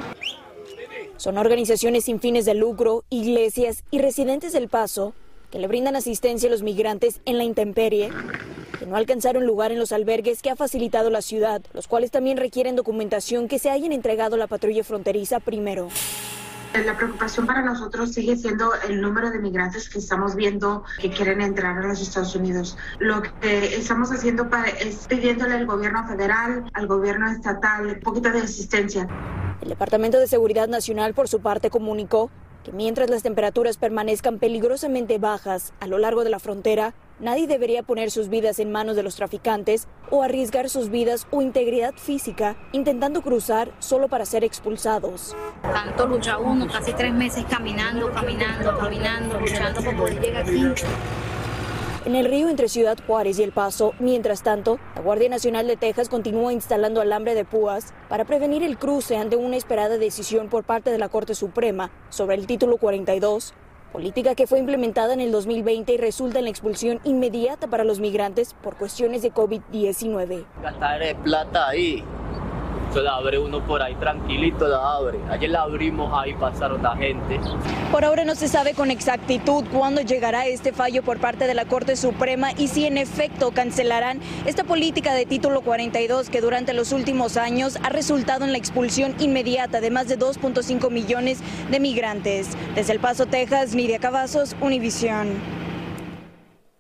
Son 1.16 1.36
organizaciones 1.36 2.04
sin 2.04 2.20
fines 2.20 2.44
de 2.44 2.54
lucro, 2.54 3.02
iglesias 3.10 3.82
y 3.90 3.98
residentes 3.98 4.52
del 4.52 4.68
Paso 4.68 5.12
que 5.50 5.58
le 5.58 5.66
brindan 5.66 5.96
asistencia 5.96 6.48
a 6.48 6.52
los 6.52 6.62
migrantes 6.62 7.20
en 7.24 7.36
la 7.36 7.42
intemperie, 7.42 8.10
que 8.86 8.90
no 8.90 8.96
alcanzaron 8.96 9.44
lugar 9.44 9.72
en 9.72 9.80
los 9.80 9.90
albergues 9.90 10.42
que 10.42 10.50
ha 10.50 10.54
facilitado 10.54 11.10
la 11.10 11.20
ciudad, 11.20 11.60
los 11.72 11.88
cuales 11.88 12.12
también 12.12 12.36
requieren 12.36 12.76
documentación 12.76 13.48
que 13.48 13.58
se 13.58 13.68
hayan 13.68 13.90
entregado 13.90 14.36
a 14.36 14.38
la 14.38 14.46
patrulla 14.46 14.84
fronteriza 14.84 15.40
primero. 15.40 15.88
La 16.72 16.96
preocupación 16.96 17.48
para 17.48 17.62
nosotros 17.62 18.12
sigue 18.12 18.36
siendo 18.36 18.70
el 18.88 19.00
número 19.00 19.32
de 19.32 19.40
migrantes 19.40 19.88
que 19.88 19.98
estamos 19.98 20.36
viendo 20.36 20.84
que 21.00 21.10
quieren 21.10 21.40
entrar 21.40 21.76
a 21.78 21.88
los 21.88 22.00
Estados 22.00 22.36
Unidos. 22.36 22.78
Lo 23.00 23.22
que 23.22 23.74
estamos 23.74 24.12
haciendo 24.12 24.48
es 24.78 25.08
pidiéndole 25.08 25.54
al 25.54 25.66
gobierno 25.66 26.06
federal, 26.06 26.70
al 26.72 26.86
gobierno 26.86 27.28
estatal, 27.28 27.88
un 27.88 28.00
poquito 28.00 28.30
de 28.30 28.38
asistencia. 28.38 29.08
El 29.62 29.68
Departamento 29.68 30.20
de 30.20 30.28
Seguridad 30.28 30.68
Nacional, 30.68 31.12
por 31.12 31.26
su 31.26 31.40
parte, 31.40 31.70
comunicó 31.70 32.30
que 32.62 32.70
mientras 32.70 33.10
las 33.10 33.24
temperaturas 33.24 33.78
permanezcan 33.78 34.38
peligrosamente 34.38 35.18
bajas 35.18 35.72
a 35.80 35.88
lo 35.88 35.98
largo 35.98 36.22
de 36.22 36.30
la 36.30 36.38
frontera, 36.38 36.94
nadie 37.20 37.46
debería 37.46 37.82
poner 37.82 38.10
sus 38.10 38.28
vidas 38.28 38.58
en 38.58 38.72
manos 38.72 38.96
de 38.96 39.02
los 39.02 39.16
traficantes 39.16 39.88
o 40.10 40.22
arriesgar 40.22 40.68
sus 40.68 40.90
vidas 40.90 41.26
o 41.30 41.42
integridad 41.42 41.94
física 41.94 42.56
intentando 42.72 43.22
cruzar 43.22 43.72
solo 43.78 44.08
para 44.08 44.26
ser 44.26 44.44
expulsados. 44.44 45.34
Tanto 45.62 46.06
lucha 46.06 46.38
uno, 46.38 46.66
casi 46.66 46.92
tres 46.92 47.12
meses 47.12 47.44
caminando, 47.48 48.10
caminando, 48.12 48.78
caminando, 48.78 49.40
luchando 49.40 49.82
por 49.82 49.96
poder 49.96 50.20
llegar 50.20 50.42
aquí. 50.42 50.62
En 52.06 52.14
el 52.14 52.26
río 52.26 52.48
entre 52.48 52.68
Ciudad 52.68 52.96
Juárez 53.04 53.40
y 53.40 53.42
El 53.42 53.50
Paso, 53.50 53.92
mientras 53.98 54.44
tanto, 54.44 54.78
la 54.94 55.02
Guardia 55.02 55.28
Nacional 55.28 55.66
de 55.66 55.76
Texas 55.76 56.08
continúa 56.08 56.52
instalando 56.52 57.00
alambre 57.00 57.34
de 57.34 57.44
púas 57.44 57.92
para 58.08 58.24
prevenir 58.24 58.62
el 58.62 58.78
cruce 58.78 59.16
ante 59.16 59.34
una 59.34 59.56
esperada 59.56 59.98
decisión 59.98 60.48
por 60.48 60.62
parte 60.62 60.90
de 60.90 60.98
la 60.98 61.08
Corte 61.08 61.34
Suprema 61.34 61.90
sobre 62.08 62.36
el 62.36 62.46
título 62.46 62.76
42, 62.76 63.54
política 63.96 64.34
que 64.34 64.46
fue 64.46 64.58
implementada 64.58 65.14
en 65.14 65.22
el 65.22 65.32
2020 65.32 65.94
y 65.94 65.96
resulta 65.96 66.38
en 66.38 66.44
la 66.44 66.50
expulsión 66.50 67.00
inmediata 67.04 67.66
para 67.66 67.82
los 67.82 67.98
migrantes 67.98 68.52
por 68.52 68.76
cuestiones 68.76 69.22
de 69.22 69.32
COVID-19. 69.32 70.44
Gastar 70.62 71.16
plata 71.22 71.68
ahí 71.68 72.04
se 72.92 73.00
la 73.00 73.16
abre 73.16 73.38
uno 73.38 73.60
por 73.60 73.82
ahí 73.82 73.94
tranquilito, 73.96 74.66
la 74.66 74.94
abre. 74.94 75.18
Ayer 75.30 75.50
la 75.50 75.62
abrimos 75.62 76.12
ahí, 76.14 76.34
pasaron 76.34 76.82
la 76.82 76.96
gente. 76.96 77.38
Por 77.90 78.04
ahora 78.04 78.24
no 78.24 78.34
se 78.34 78.48
sabe 78.48 78.74
con 78.74 78.90
exactitud 78.90 79.64
cuándo 79.72 80.00
llegará 80.00 80.46
este 80.46 80.72
fallo 80.72 81.02
por 81.02 81.18
parte 81.18 81.46
de 81.46 81.54
la 81.54 81.64
Corte 81.64 81.96
Suprema 81.96 82.52
y 82.52 82.68
si 82.68 82.86
en 82.86 82.98
efecto 82.98 83.50
cancelarán 83.52 84.20
esta 84.44 84.64
política 84.64 85.14
de 85.14 85.26
título 85.26 85.60
42 85.62 86.30
que 86.30 86.40
durante 86.40 86.72
los 86.72 86.92
últimos 86.92 87.36
años 87.36 87.78
ha 87.82 87.88
resultado 87.88 88.44
en 88.44 88.52
la 88.52 88.58
expulsión 88.58 89.14
inmediata 89.18 89.80
de 89.80 89.90
más 89.90 90.08
de 90.08 90.18
2.5 90.18 90.90
millones 90.90 91.40
de 91.70 91.80
migrantes. 91.80 92.56
Desde 92.74 92.92
El 92.92 93.00
Paso, 93.00 93.26
Texas, 93.26 93.74
Nidia 93.74 93.98
Cavazos, 93.98 94.56
Univisión. 94.60 95.65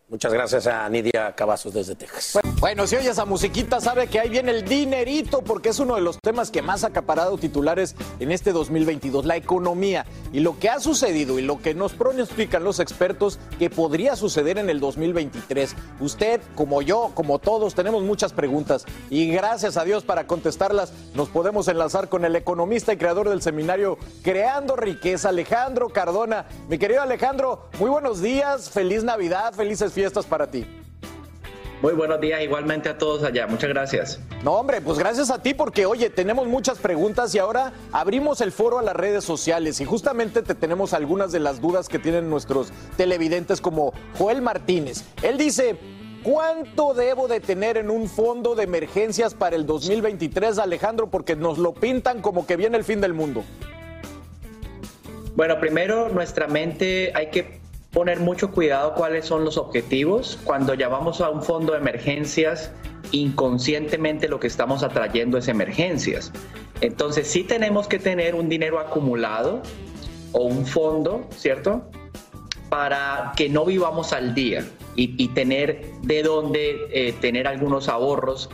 Muchas 0.08 0.32
gracias 0.32 0.68
a 0.68 0.88
Nidia 0.88 1.34
Cavazos 1.34 1.74
desde 1.74 1.96
Texas. 1.96 2.38
Bueno, 2.60 2.86
si 2.86 2.94
oye 2.94 3.10
esa 3.10 3.24
musiquita, 3.24 3.80
sabe 3.80 4.06
que 4.06 4.20
ahí 4.20 4.28
viene 4.28 4.52
el 4.52 4.64
dinerito, 4.64 5.42
porque 5.42 5.70
es 5.70 5.80
uno 5.80 5.96
de 5.96 6.00
los 6.00 6.20
temas 6.20 6.52
que 6.52 6.62
más 6.62 6.84
ha 6.84 6.88
acaparado 6.88 7.36
titulares 7.38 7.96
en 8.20 8.30
este 8.30 8.52
2022, 8.52 9.26
la 9.26 9.34
economía 9.34 10.06
y 10.32 10.38
lo 10.38 10.60
que 10.60 10.70
ha 10.70 10.78
sucedido 10.78 11.40
y 11.40 11.42
lo 11.42 11.60
que 11.60 11.74
nos 11.74 11.92
pronostican 11.94 12.62
los 12.62 12.78
expertos 12.78 13.40
que 13.58 13.68
podría 13.68 14.14
suceder 14.14 14.58
en 14.58 14.70
el 14.70 14.78
2023. 14.78 15.74
Usted, 15.98 16.40
como 16.54 16.82
yo, 16.82 17.10
como 17.14 17.40
todos, 17.40 17.74
tenemos 17.74 18.04
muchas 18.04 18.32
preguntas 18.32 18.86
y 19.10 19.26
gracias 19.32 19.76
a 19.76 19.82
Dios 19.82 20.04
para 20.04 20.28
contestarlas 20.28 20.92
nos 21.14 21.30
podemos 21.30 21.66
enlazar 21.66 22.08
con 22.08 22.24
el 22.24 22.36
economista 22.36 22.92
y 22.92 22.96
creador 22.96 23.28
del 23.28 23.42
seminario 23.42 23.98
Creando 24.22 24.76
Riqueza, 24.76 25.30
Alejandro 25.30 25.88
Cardona. 25.88 26.46
Mi 26.68 26.78
querido 26.78 27.02
Alejandro, 27.02 27.64
muy 27.80 27.90
buenos 27.90 28.22
días, 28.22 28.70
feliz 28.70 29.02
Navidad, 29.02 29.52
felices 29.52 29.95
fiestas 29.96 30.26
para 30.26 30.46
ti. 30.46 30.66
Muy 31.80 31.94
buenos 31.94 32.20
días 32.20 32.42
igualmente 32.42 32.90
a 32.90 32.98
todos 32.98 33.22
allá. 33.22 33.46
Muchas 33.46 33.70
gracias. 33.70 34.20
No, 34.44 34.52
hombre, 34.52 34.82
pues 34.82 34.98
gracias 34.98 35.30
a 35.30 35.40
ti 35.40 35.54
porque, 35.54 35.86
oye, 35.86 36.10
tenemos 36.10 36.46
muchas 36.46 36.78
preguntas 36.78 37.34
y 37.34 37.38
ahora 37.38 37.72
abrimos 37.92 38.42
el 38.42 38.52
foro 38.52 38.78
a 38.78 38.82
las 38.82 38.94
redes 38.94 39.24
sociales 39.24 39.80
y 39.80 39.86
justamente 39.86 40.42
te 40.42 40.54
tenemos 40.54 40.92
algunas 40.92 41.32
de 41.32 41.40
las 41.40 41.62
dudas 41.62 41.88
que 41.88 41.98
tienen 41.98 42.28
nuestros 42.28 42.72
televidentes 42.98 43.62
como 43.62 43.94
Joel 44.18 44.42
Martínez. 44.42 45.02
Él 45.22 45.38
dice, 45.38 45.76
¿cuánto 46.22 46.92
debo 46.92 47.26
de 47.26 47.40
tener 47.40 47.78
en 47.78 47.88
un 47.88 48.06
fondo 48.06 48.54
de 48.54 48.64
emergencias 48.64 49.32
para 49.32 49.56
el 49.56 49.64
2023, 49.64 50.58
Alejandro? 50.58 51.06
Porque 51.06 51.36
nos 51.36 51.56
lo 51.56 51.72
pintan 51.72 52.20
como 52.20 52.46
que 52.46 52.56
viene 52.56 52.76
el 52.76 52.84
fin 52.84 53.00
del 53.00 53.14
mundo. 53.14 53.44
Bueno, 55.36 55.58
primero 55.58 56.10
nuestra 56.10 56.48
mente 56.48 57.12
hay 57.14 57.30
que 57.30 57.65
poner 57.96 58.20
mucho 58.20 58.50
cuidado 58.50 58.92
cuáles 58.92 59.24
son 59.24 59.42
los 59.42 59.56
objetivos. 59.56 60.38
Cuando 60.44 60.74
llamamos 60.74 61.22
a 61.22 61.30
un 61.30 61.42
fondo 61.42 61.72
de 61.72 61.78
emergencias, 61.78 62.70
inconscientemente 63.10 64.28
lo 64.28 64.38
que 64.38 64.48
estamos 64.48 64.82
atrayendo 64.82 65.38
es 65.38 65.48
emergencias. 65.48 66.30
Entonces 66.82 67.26
sí 67.26 67.42
tenemos 67.42 67.88
que 67.88 67.98
tener 67.98 68.34
un 68.34 68.50
dinero 68.50 68.80
acumulado 68.80 69.62
o 70.32 70.44
un 70.44 70.66
fondo, 70.66 71.26
¿cierto? 71.34 71.88
Para 72.68 73.32
que 73.34 73.48
no 73.48 73.64
vivamos 73.64 74.12
al 74.12 74.34
día 74.34 74.62
y, 74.94 75.28
tener 75.28 75.86
de 76.02 76.22
dónde 76.22 76.76
eh, 76.92 77.14
tener 77.22 77.46
algunos 77.46 77.88
ahorros 77.88 78.50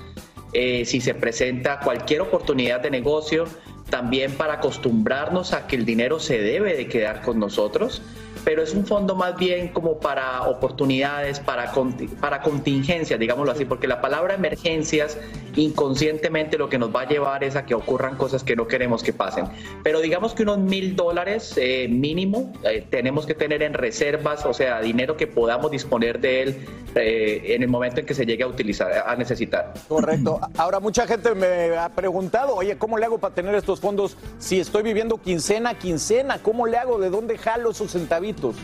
eh, 0.53 0.85
si 0.85 1.01
se 1.01 1.15
presenta 1.15 1.81
cualquier 1.81 2.21
oportunidad 2.21 2.79
de 2.79 2.93
negocio, 2.93 3.47
también 3.93 4.33
para 4.33 4.55
acostumbrarnos 4.55 5.53
a 5.53 5.67
que 5.67 5.77
el 5.77 5.85
dinero 5.85 6.19
se 6.19 6.39
debe 6.41 6.75
de 6.75 6.89
quedar 6.89 7.21
con 7.21 7.39
nosotros 7.39 8.01
pero 8.45 8.63
es 8.63 8.75
un 8.75 8.87
fondo 8.87 9.15
más 9.15 9.37
bien 9.37 9.69
como 9.69 9.99
para 9.99 10.43
oportunidades, 10.43 11.41
para, 11.41 11.73
para 12.21 12.43
contingencias, 12.43 13.19
digámoslo 13.19 13.53
así, 13.53 13.65
porque 13.65 13.87
la 13.87 14.01
palabra 14.01 14.35
emergencias 14.35 15.19
inconscientemente 15.55 16.57
lo 16.59 16.69
que 16.69 16.79
nos 16.79 16.95
va 16.95 17.03
a 17.03 17.09
llevar 17.09 17.45
es 17.45 17.57
a 17.57 17.67
que 17.67 17.75
ocurran 17.75 18.17
cosas 18.17 18.43
que 18.43 18.57
no 18.57 18.67
queremos 18.67 19.03
que 19.03 19.13
pasen. 19.13 19.47
Pero 19.83 20.01
digamos 20.01 20.35
que 20.35 20.43
unos 20.43 20.59
mil 20.59 20.97
dólares 20.97 21.55
eh, 21.57 21.89
mínimo 21.89 22.53
eh, 22.65 22.87
tenemos 22.89 23.27
que 23.27 23.35
tener 23.35 23.63
en 23.63 23.75
reservas, 23.75 24.47
o 24.47 24.55
sea, 24.55 24.81
dinero 24.81 25.17
que 25.17 25.27
podamos 25.27 25.71
disponer 25.71 26.21
de 26.21 26.43
él 26.43 26.67
eh, 26.95 27.55
en 27.55 27.63
el 27.63 27.69
momento 27.69 28.01
en 28.01 28.07
que 28.07 28.15
se 28.15 28.25
llegue 28.25 28.45
a 28.45 28.47
utilizar, 28.47 29.05
a 29.07 29.15
necesitar. 29.15 29.75
Correcto. 29.89 30.41
Ahora 30.57 30.81
mucha 30.81 31.07
gente 31.07 31.35
me 31.35 31.77
ha 31.77 31.91
preguntado, 31.91 32.55
oye, 32.55 32.77
¿cómo 32.77 32.99
le 32.99 33.05
hago 33.05 33.19
para 33.19 33.35
tener 33.35 33.55
estos 33.55 33.81
fondos 33.83 34.17
si 34.39 34.61
estoy 34.61 34.83
viviendo 34.83 35.19
quincena 35.19 35.71
a 35.71 35.75
quincena? 35.75 36.39
¿Cómo 36.39 36.67
le 36.67 36.79
hago? 36.79 36.99
¿De 36.99 37.11
dónde 37.11 37.37
jalo 37.37 37.73
esos 37.73 37.93
centavitos? 37.93 38.57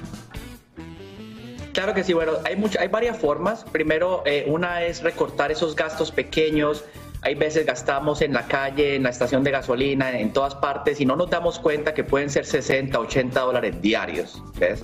Claro 1.75 1.93
que 1.93 2.03
sí, 2.03 2.13
bueno, 2.13 2.33
hay, 2.45 2.57
mucho, 2.57 2.81
hay 2.81 2.89
varias 2.89 3.19
formas. 3.19 3.65
Primero, 3.71 4.23
eh, 4.25 4.45
una 4.49 4.83
es 4.83 5.03
recortar 5.03 5.53
esos 5.53 5.77
gastos 5.77 6.11
pequeños. 6.11 6.85
Hay 7.23 7.35
veces 7.35 7.67
gastamos 7.67 8.23
en 8.23 8.33
la 8.33 8.47
calle, 8.47 8.95
en 8.95 9.03
la 9.03 9.11
estación 9.11 9.43
de 9.45 9.51
gasolina, 9.51 10.19
en 10.19 10.33
todas 10.33 10.55
partes 10.55 11.01
y 11.01 11.05
no 11.05 11.17
nos 11.17 11.31
damos 11.31 11.59
cuenta 11.59 11.93
que 11.93 12.05
pueden 12.05 12.31
ser 12.31 12.47
60, 12.47 12.99
80 12.99 13.41
dólares 13.41 13.83
diarios. 13.83 14.43
¿ves? 14.59 14.83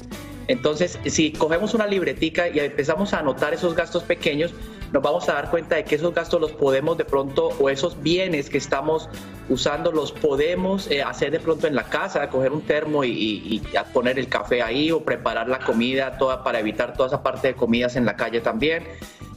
Entonces, 0.48 0.98
si 1.06 1.32
cogemos 1.32 1.74
una 1.74 1.86
libretica 1.86 2.48
y 2.48 2.58
empezamos 2.58 3.14
a 3.14 3.20
anotar 3.20 3.54
esos 3.54 3.74
gastos 3.74 4.02
pequeños, 4.02 4.52
nos 4.94 5.02
vamos 5.02 5.28
a 5.28 5.32
dar 5.32 5.50
cuenta 5.50 5.74
de 5.74 5.84
que 5.84 5.96
esos 5.96 6.14
gastos 6.14 6.40
los 6.40 6.52
podemos 6.52 6.96
de 6.96 7.04
pronto, 7.04 7.48
o 7.58 7.68
esos 7.68 8.00
bienes 8.00 8.48
que 8.48 8.58
estamos 8.58 9.08
usando, 9.48 9.90
los 9.90 10.12
podemos 10.12 10.88
eh, 10.88 11.02
hacer 11.02 11.32
de 11.32 11.40
pronto 11.40 11.66
en 11.66 11.74
la 11.74 11.82
casa, 11.82 12.30
coger 12.30 12.52
un 12.52 12.62
termo 12.62 13.02
y, 13.04 13.60
poner 13.92 14.20
el 14.20 14.28
café 14.28 14.62
ahí 14.62 14.92
o 14.92 15.04
preparar 15.04 15.48
la 15.48 15.58
comida 15.58 16.16
toda 16.16 16.44
para 16.44 16.60
evitar 16.60 16.92
toda 16.92 17.08
esa 17.08 17.24
parte 17.24 17.48
de 17.48 17.54
comidas 17.54 17.96
en 17.96 18.04
la 18.04 18.14
calle 18.14 18.40
también. 18.40 18.84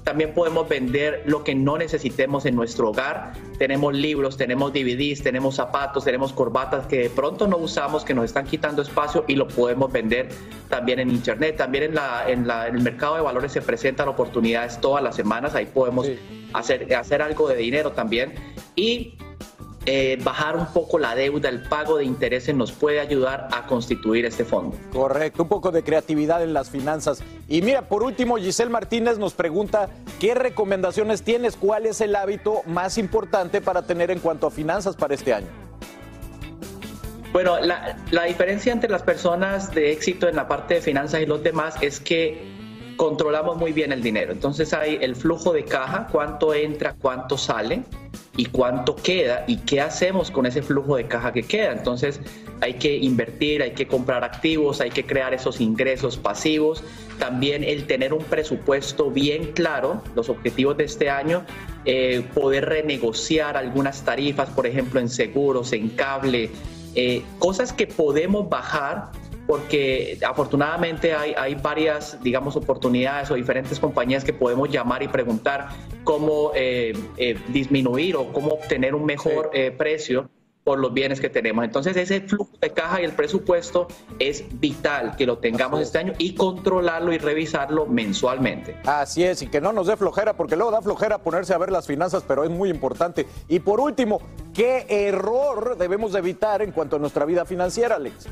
También 0.07 0.33
podemos 0.33 0.69
vender 0.69 1.23
lo 1.25 1.43
que 1.43 1.53
no 1.53 1.77
necesitemos 1.77 2.45
en 2.45 2.55
nuestro 2.55 2.91
hogar. 2.91 3.33
Tenemos 3.57 3.93
libros, 3.93 4.37
tenemos 4.37 4.71
DVDs, 4.71 5.21
tenemos 5.21 5.55
zapatos, 5.55 6.05
tenemos 6.05 6.31
corbatas 6.31 6.87
que 6.87 6.99
de 6.99 7.09
pronto 7.09 7.45
no 7.45 7.57
usamos, 7.57 8.05
que 8.05 8.13
nos 8.13 8.23
están 8.23 8.45
quitando 8.45 8.81
espacio 8.81 9.25
y 9.27 9.35
lo 9.35 9.49
podemos 9.49 9.91
vender 9.91 10.29
también 10.69 10.99
en 10.99 11.09
Internet. 11.09 11.57
También 11.57 11.83
en, 11.83 11.95
la, 11.95 12.23
en, 12.25 12.49
el 12.49 12.81
mercado 12.81 13.17
de 13.17 13.21
valores 13.21 13.51
se 13.51 13.61
presentan 13.61 14.07
oportunidades 14.07 14.79
todas 14.79 15.03
las 15.03 15.13
semanas. 15.13 15.55
Ahí 15.55 15.65
podemos 15.65 16.07
hacer, 16.53 16.95
hacer 16.95 17.21
algo 17.21 17.49
de 17.49 17.57
dinero 17.57 17.91
también. 17.91 18.33
Y 18.77 19.17
eh, 19.89 20.19
bajar 20.21 20.57
un 20.57 20.65
poco 20.73 20.99
la 20.99 21.15
deuda, 21.15 21.47
el 21.47 21.61
pago 21.61 21.95
de 21.95 22.03
intereses 22.03 22.53
nos 22.53 22.73
puede 22.73 22.99
ayudar 22.99 23.47
a 23.53 23.65
constituir 23.67 24.25
este 24.25 24.43
fondo. 24.43 24.75
Correcto, 24.91 25.43
un 25.43 25.49
poco 25.49 25.71
de 25.71 25.81
creatividad 25.81 26.43
en 26.43 26.51
las 26.53 26.69
finanzas. 26.69 27.23
Y 27.47 27.61
mira, 27.61 27.83
por 27.83 28.03
último, 28.03 28.35
Giselle 28.35 28.69
Martínez 28.69 29.17
nos 29.17 29.33
pregunta, 29.33 29.87
¿qué 30.19 30.35
recomendaciones 30.35 31.23
tienes? 31.23 31.55
¿Cuál 31.55 31.85
es 31.85 32.01
el 32.01 32.17
hábito 32.17 32.63
más 32.65 32.97
importante 32.97 33.61
para 33.61 33.83
tener 33.83 34.11
en 34.11 34.19
cuanto 34.19 34.47
a 34.47 34.51
finanzas 34.51 34.97
para 34.97 35.13
este 35.13 35.33
año? 35.33 35.47
Bueno, 37.31 37.57
la, 37.61 37.97
la 38.11 38.25
diferencia 38.25 38.73
entre 38.73 38.89
las 38.89 39.03
personas 39.03 39.73
de 39.73 39.93
éxito 39.93 40.27
en 40.27 40.35
la 40.35 40.49
parte 40.49 40.73
de 40.73 40.81
finanzas 40.81 41.21
y 41.21 41.25
los 41.25 41.41
demás 41.41 41.75
es 41.79 42.01
que 42.01 42.57
controlamos 42.97 43.55
muy 43.55 43.71
bien 43.71 43.93
el 43.93 44.03
dinero. 44.03 44.33
Entonces 44.33 44.73
hay 44.73 44.97
el 44.99 45.15
flujo 45.15 45.53
de 45.53 45.63
caja, 45.63 46.09
cuánto 46.11 46.53
entra, 46.53 46.93
cuánto 46.99 47.37
sale 47.37 47.83
y 48.37 48.45
cuánto 48.45 48.95
queda 48.95 49.43
y 49.47 49.57
qué 49.57 49.81
hacemos 49.81 50.31
con 50.31 50.45
ese 50.45 50.61
flujo 50.61 50.95
de 50.95 51.07
caja 51.07 51.33
que 51.33 51.43
queda. 51.43 51.73
Entonces 51.73 52.21
hay 52.61 52.75
que 52.75 52.95
invertir, 52.95 53.61
hay 53.61 53.71
que 53.71 53.87
comprar 53.87 54.23
activos, 54.23 54.79
hay 54.79 54.91
que 54.91 55.03
crear 55.05 55.33
esos 55.33 55.59
ingresos 55.59 56.15
pasivos. 56.17 56.83
También 57.19 57.63
el 57.63 57.85
tener 57.85 58.13
un 58.13 58.23
presupuesto 58.23 59.11
bien 59.11 59.51
claro, 59.53 60.03
los 60.15 60.29
objetivos 60.29 60.77
de 60.77 60.85
este 60.85 61.09
año, 61.09 61.43
eh, 61.85 62.23
poder 62.33 62.65
renegociar 62.65 63.57
algunas 63.57 64.03
tarifas, 64.03 64.49
por 64.49 64.67
ejemplo, 64.67 64.99
en 64.99 65.09
seguros, 65.09 65.73
en 65.73 65.89
cable, 65.89 66.51
eh, 66.95 67.23
cosas 67.39 67.73
que 67.73 67.87
podemos 67.87 68.49
bajar 68.49 69.11
porque 69.47 70.19
afortunadamente 70.27 71.13
hay, 71.13 71.33
hay, 71.37 71.55
varias, 71.55 72.21
digamos, 72.21 72.55
oportunidades 72.57 73.31
o 73.31 73.35
diferentes 73.35 73.79
compañías 73.79 74.23
que 74.23 74.33
podemos 74.33 74.69
llamar 74.69 75.01
y 75.01 75.07
preguntar 75.07 75.69
cómo 76.03 76.51
eh, 76.53 76.93
eh, 77.15 77.39
disminuir 77.47 78.17
o 78.17 78.31
cómo 78.33 78.49
obtener 78.49 78.93
un 78.93 79.05
mejor 79.05 79.49
eh, 79.53 79.71
precio 79.71 80.29
por 80.65 80.79
los 80.79 80.93
bienes 80.93 81.21
que 81.21 81.29
tenemos. 81.29 81.63
Entonces 81.63 81.95
ese 81.95 82.19
flujo 82.19 82.51
de 82.59 82.71
caja 82.71 82.99
y 82.99 83.05
el 83.05 83.13
presupuesto 83.13 83.87
es 84.19 84.43
vital 84.59 85.15
que 85.15 85.25
lo 85.25 85.37
tengamos 85.37 85.79
este 85.79 85.97
año 85.97 86.11
y 86.17 86.35
controlarlo 86.35 87.13
y 87.13 87.17
revisarlo 87.17 87.85
mensualmente. 87.85 88.75
Así 88.85 89.23
es, 89.23 89.41
y 89.41 89.47
que 89.47 89.61
no 89.61 89.71
nos 89.71 89.87
dé 89.87 89.95
flojera, 89.95 90.33
porque 90.33 90.57
luego 90.57 90.71
da 90.71 90.81
flojera 90.81 91.19
ponerse 91.19 91.53
a 91.53 91.57
ver 91.57 91.71
las 91.71 91.87
finanzas, 91.87 92.25
pero 92.27 92.43
es 92.43 92.49
muy 92.49 92.69
importante. 92.69 93.25
Y 93.47 93.59
por 93.59 93.79
último, 93.79 94.19
¿qué 94.53 94.85
error 94.89 95.77
debemos 95.77 96.13
evitar 96.15 96.61
en 96.61 96.73
cuanto 96.73 96.97
a 96.97 96.99
nuestra 96.99 97.23
vida 97.23 97.45
financiera, 97.45 97.95
Alex? 97.95 98.27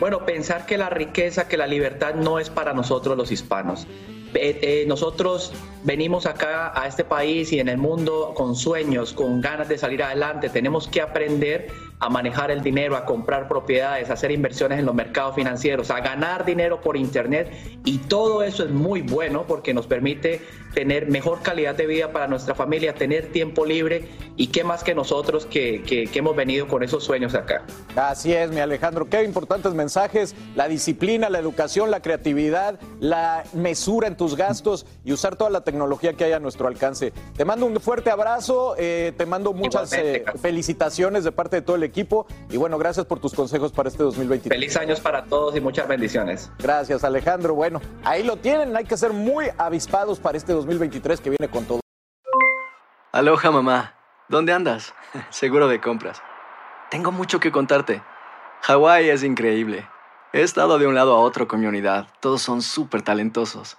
Bueno, 0.00 0.24
pensar 0.24 0.64
que 0.64 0.78
la 0.78 0.88
riqueza, 0.88 1.46
que 1.46 1.58
la 1.58 1.66
libertad 1.66 2.14
no 2.14 2.38
es 2.38 2.48
para 2.48 2.72
nosotros 2.72 3.18
los 3.18 3.30
hispanos. 3.30 3.86
Eh, 4.34 4.58
eh, 4.62 4.84
nosotros 4.86 5.52
venimos 5.82 6.26
acá 6.26 6.72
a 6.80 6.86
este 6.86 7.04
país 7.04 7.52
y 7.52 7.60
en 7.60 7.68
el 7.68 7.78
mundo 7.78 8.32
con 8.34 8.54
sueños, 8.54 9.12
con 9.12 9.40
ganas 9.40 9.68
de 9.68 9.78
salir 9.78 10.02
adelante. 10.02 10.48
Tenemos 10.48 10.88
que 10.88 11.00
aprender 11.00 11.68
a 12.00 12.08
manejar 12.08 12.50
el 12.50 12.62
dinero, 12.62 12.96
a 12.96 13.04
comprar 13.04 13.46
propiedades, 13.46 14.08
a 14.08 14.14
hacer 14.14 14.30
inversiones 14.30 14.78
en 14.78 14.86
los 14.86 14.94
mercados 14.94 15.34
financieros, 15.34 15.90
a 15.90 16.00
ganar 16.00 16.46
dinero 16.46 16.80
por 16.80 16.96
Internet. 16.96 17.52
Y 17.84 17.98
todo 17.98 18.42
eso 18.42 18.64
es 18.64 18.70
muy 18.70 19.02
bueno 19.02 19.44
porque 19.46 19.74
nos 19.74 19.86
permite 19.86 20.40
tener 20.74 21.08
mejor 21.08 21.42
calidad 21.42 21.74
de 21.74 21.86
vida 21.86 22.12
para 22.12 22.26
nuestra 22.26 22.54
familia, 22.54 22.94
tener 22.94 23.32
tiempo 23.32 23.66
libre 23.66 24.08
y 24.36 24.46
qué 24.46 24.64
más 24.64 24.82
que 24.82 24.94
nosotros 24.94 25.44
que, 25.44 25.82
que, 25.82 26.08
hemos 26.14 26.36
venido 26.36 26.68
con 26.68 26.82
esos 26.82 27.04
sueños 27.04 27.34
acá. 27.34 27.64
Así 27.96 28.32
es, 28.32 28.50
mi 28.50 28.60
Alejandro. 28.60 29.08
Qué 29.08 29.22
importantes 29.22 29.74
mensajes. 29.74 30.34
La 30.54 30.68
disciplina, 30.68 31.28
la 31.28 31.38
educación, 31.38 31.90
la 31.90 32.00
creatividad, 32.00 32.78
la 33.00 33.44
mesura 33.52 34.06
en 34.06 34.16
tus 34.20 34.36
gastos 34.36 34.84
y 35.02 35.14
usar 35.14 35.34
toda 35.36 35.48
la 35.48 35.62
tecnología 35.62 36.12
que 36.12 36.24
hay 36.24 36.32
a 36.32 36.38
nuestro 36.38 36.68
alcance. 36.68 37.10
Te 37.34 37.46
mando 37.46 37.64
un 37.64 37.80
fuerte 37.80 38.10
abrazo, 38.10 38.74
eh, 38.76 39.14
te 39.16 39.24
mando 39.24 39.54
muchas 39.54 39.90
eh, 39.94 40.26
felicitaciones 40.42 41.24
de 41.24 41.32
parte 41.32 41.56
de 41.56 41.62
todo 41.62 41.76
el 41.76 41.84
equipo 41.84 42.26
y 42.50 42.58
bueno, 42.58 42.76
gracias 42.76 43.06
por 43.06 43.18
tus 43.18 43.32
consejos 43.32 43.72
para 43.72 43.88
este 43.88 44.02
2023. 44.02 44.54
Feliz 44.54 44.76
años 44.76 45.00
para 45.00 45.24
todos 45.24 45.56
y 45.56 45.62
muchas 45.62 45.88
bendiciones. 45.88 46.52
Gracias, 46.58 47.02
Alejandro. 47.02 47.54
Bueno, 47.54 47.80
ahí 48.04 48.22
lo 48.22 48.36
tienen. 48.36 48.76
Hay 48.76 48.84
que 48.84 48.98
ser 48.98 49.14
muy 49.14 49.46
avispados 49.56 50.20
para 50.20 50.36
este 50.36 50.52
2023 50.52 51.18
que 51.18 51.30
viene 51.30 51.48
con 51.48 51.64
todo. 51.64 51.80
Aloha, 53.12 53.50
mamá. 53.50 53.94
¿Dónde 54.28 54.52
andas? 54.52 54.92
Seguro 55.30 55.66
de 55.66 55.80
compras. 55.80 56.20
Tengo 56.90 57.10
mucho 57.10 57.40
que 57.40 57.50
contarte. 57.50 58.02
Hawái 58.64 59.08
es 59.08 59.24
increíble. 59.24 59.88
He 60.34 60.42
estado 60.42 60.78
de 60.78 60.86
un 60.86 60.94
lado 60.94 61.16
a 61.16 61.20
otro 61.20 61.48
con 61.48 61.60
mi 61.60 61.66
unidad. 61.66 62.08
Todos 62.20 62.42
son 62.42 62.60
súper 62.60 63.00
talentosos. 63.00 63.78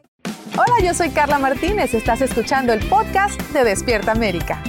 Hola, 0.53 0.85
yo 0.85 0.93
soy 0.93 1.09
Carla 1.11 1.39
Martínez. 1.39 1.93
Estás 1.93 2.19
escuchando 2.21 2.73
el 2.73 2.85
podcast 2.89 3.39
de 3.53 3.63
Despierta 3.63 4.11
América. 4.11 4.61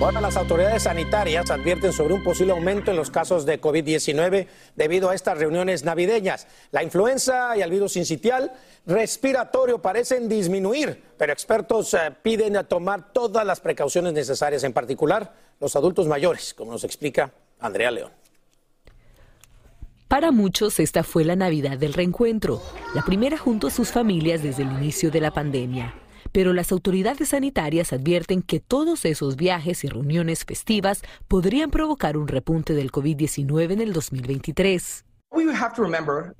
Bueno, 0.00 0.20
las 0.20 0.36
autoridades 0.36 0.82
sanitarias 0.82 1.48
advierten 1.48 1.92
sobre 1.92 2.14
un 2.14 2.24
posible 2.24 2.50
aumento 2.50 2.90
en 2.90 2.96
los 2.96 3.08
casos 3.08 3.46
de 3.46 3.60
COVID-19 3.60 4.48
debido 4.74 5.10
a 5.10 5.14
estas 5.14 5.38
reuniones 5.38 5.84
navideñas. 5.84 6.48
La 6.72 6.82
influenza 6.82 7.56
y 7.56 7.60
el 7.62 7.70
virus 7.70 7.96
incitial 7.96 8.50
respiratorio 8.84 9.80
parecen 9.80 10.28
disminuir, 10.28 11.00
pero 11.16 11.32
expertos 11.32 11.94
eh, 11.94 11.98
piden 12.20 12.66
tomar 12.66 13.12
todas 13.12 13.46
las 13.46 13.60
precauciones 13.60 14.12
necesarias, 14.12 14.64
en 14.64 14.72
particular 14.72 15.32
los 15.60 15.76
adultos 15.76 16.08
mayores, 16.08 16.52
como 16.52 16.72
nos 16.72 16.82
explica 16.82 17.30
Andrea 17.60 17.92
León. 17.92 18.21
Para 20.12 20.30
muchos 20.30 20.78
esta 20.78 21.04
fue 21.04 21.24
la 21.24 21.36
Navidad 21.36 21.78
del 21.78 21.94
reencuentro, 21.94 22.60
la 22.94 23.00
primera 23.00 23.38
junto 23.38 23.68
a 23.68 23.70
sus 23.70 23.92
familias 23.92 24.42
desde 24.42 24.62
el 24.62 24.70
inicio 24.70 25.10
de 25.10 25.22
la 25.22 25.30
pandemia. 25.30 25.94
Pero 26.32 26.52
las 26.52 26.70
autoridades 26.70 27.30
sanitarias 27.30 27.94
advierten 27.94 28.42
que 28.42 28.60
todos 28.60 29.06
esos 29.06 29.36
viajes 29.36 29.84
y 29.84 29.88
reuniones 29.88 30.44
festivas 30.44 31.00
podrían 31.28 31.70
provocar 31.70 32.18
un 32.18 32.28
repunte 32.28 32.74
del 32.74 32.92
COVID-19 32.92 33.72
en 33.72 33.80
el 33.80 33.94
2023. 33.94 35.06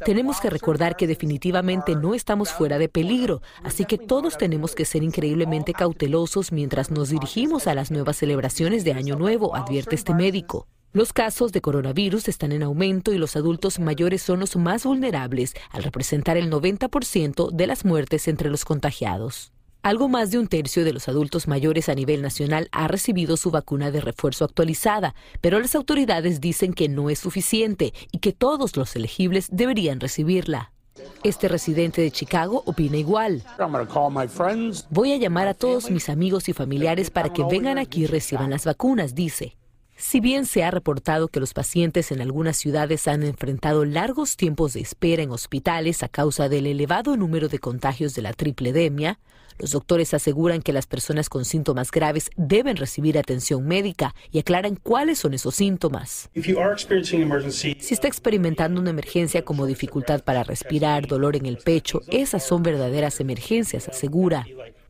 Tenemos 0.04 0.38
que 0.38 0.50
recordar 0.50 0.94
que 0.94 1.06
definitivamente 1.06 1.96
no 1.96 2.12
estamos 2.12 2.52
fuera 2.52 2.76
de 2.76 2.90
peligro, 2.90 3.40
así 3.64 3.87
que 3.87 3.96
todos 3.96 4.37
tenemos 4.37 4.74
que 4.74 4.85
ser 4.85 5.02
increíblemente 5.02 5.72
cautelosos 5.72 6.52
mientras 6.52 6.90
nos 6.90 7.08
dirigimos 7.08 7.66
a 7.66 7.74
las 7.74 7.90
nuevas 7.90 8.18
celebraciones 8.18 8.85
de 8.85 8.92
Año 8.92 9.16
Nuevo, 9.16 9.56
advierte 9.56 9.94
este 9.94 10.12
médico. 10.12 10.68
Los 10.94 11.14
casos 11.14 11.52
de 11.52 11.62
coronavirus 11.62 12.28
están 12.28 12.52
en 12.52 12.62
aumento 12.62 13.14
y 13.14 13.18
los 13.18 13.35
adultos 13.35 13.78
mayores 13.78 14.20
son 14.20 14.40
los 14.40 14.57
más 14.57 14.85
vulnerables, 14.85 15.55
al 15.70 15.85
representar 15.85 16.37
el 16.37 16.50
90% 16.50 17.50
de 17.50 17.66
las 17.66 17.87
muertes 17.87 18.28
entre 18.28 18.50
los 18.50 18.66
contagiados. 18.66 19.52
Algo 19.83 20.11
más 20.11 20.31
de 20.31 20.38
un 20.38 20.48
tercio 20.48 20.85
de 20.85 20.92
los 20.92 21.09
adultos 21.09 21.48
mayores 21.48 21.88
a 21.88 21.94
nivel 21.94 22.20
nacional 22.20 22.68
ha 22.72 22.88
recibido 22.88 23.38
su 23.38 23.50
vacuna 23.50 23.90
de 23.90 24.02
refuerzo 24.02 24.44
actualizada, 24.44 25.14
pero 25.40 25.61
las 25.61 25.74
autoridades 25.74 26.42
dicen 26.42 26.74
que 26.74 26.90
no 26.90 27.09
es 27.09 27.20
suficiente 27.20 27.94
y 28.12 28.18
que 28.18 28.35
todos 28.35 28.76
los 28.76 28.94
elegibles 28.94 29.48
deberían 29.50 29.98
recibirla. 29.98 30.74
Este 31.24 31.48
residente 31.48 32.02
de 32.02 32.11
Chicago 32.11 32.64
opina 32.66 32.98
igual. 32.98 33.42
Voy 34.90 35.12
a 35.12 35.16
llamar 35.16 35.48
a 35.48 35.55
todos 35.55 35.90
mis 35.90 36.11
amigos 36.11 36.50
y 36.50 36.52
familiares 36.52 37.09
para 37.09 37.33
que 37.33 37.44
vengan 37.44 37.78
aquí 37.78 38.02
y 38.02 38.07
reciban 38.07 38.50
las 38.50 38.66
vacunas, 38.66 39.14
dice. 39.14 39.57
Si 40.02 40.18
bien 40.18 40.46
se 40.46 40.64
ha 40.64 40.72
reportado 40.72 41.28
que 41.28 41.38
los 41.38 41.54
pacientes 41.54 42.10
en 42.10 42.20
algunas 42.20 42.56
ciudades 42.56 43.06
han 43.06 43.22
enfrentado 43.22 43.84
largos 43.84 44.36
tiempos 44.36 44.72
de 44.72 44.80
espera 44.80 45.22
en 45.22 45.30
hospitales 45.30 46.02
a 46.02 46.08
causa 46.08 46.48
del 46.48 46.66
elevado 46.66 47.16
número 47.16 47.48
de 47.48 47.60
contagios 47.60 48.12
de 48.16 48.22
la 48.22 48.32
tripledemia, 48.32 49.20
los 49.60 49.70
doctores 49.70 50.12
aseguran 50.12 50.60
que 50.60 50.72
las 50.72 50.86
personas 50.86 51.28
con 51.28 51.44
síntomas 51.44 51.92
graves 51.92 52.30
deben 52.36 52.76
recibir 52.76 53.16
atención 53.16 53.64
médica 53.64 54.12
y 54.32 54.40
aclaran 54.40 54.74
cuáles 54.74 55.20
son 55.20 55.34
esos 55.34 55.54
síntomas. 55.54 56.28
Si 56.34 57.94
está 57.94 58.08
experimentando 58.08 58.80
una 58.80 58.90
emergencia 58.90 59.44
como 59.44 59.66
dificultad 59.66 60.24
para 60.24 60.42
respirar, 60.42 61.06
dolor 61.06 61.36
en 61.36 61.46
el 61.46 61.58
pecho, 61.58 62.02
esas 62.08 62.44
son 62.44 62.64
verdaderas 62.64 63.20
emergencias, 63.20 63.88
asegura. 63.88 64.44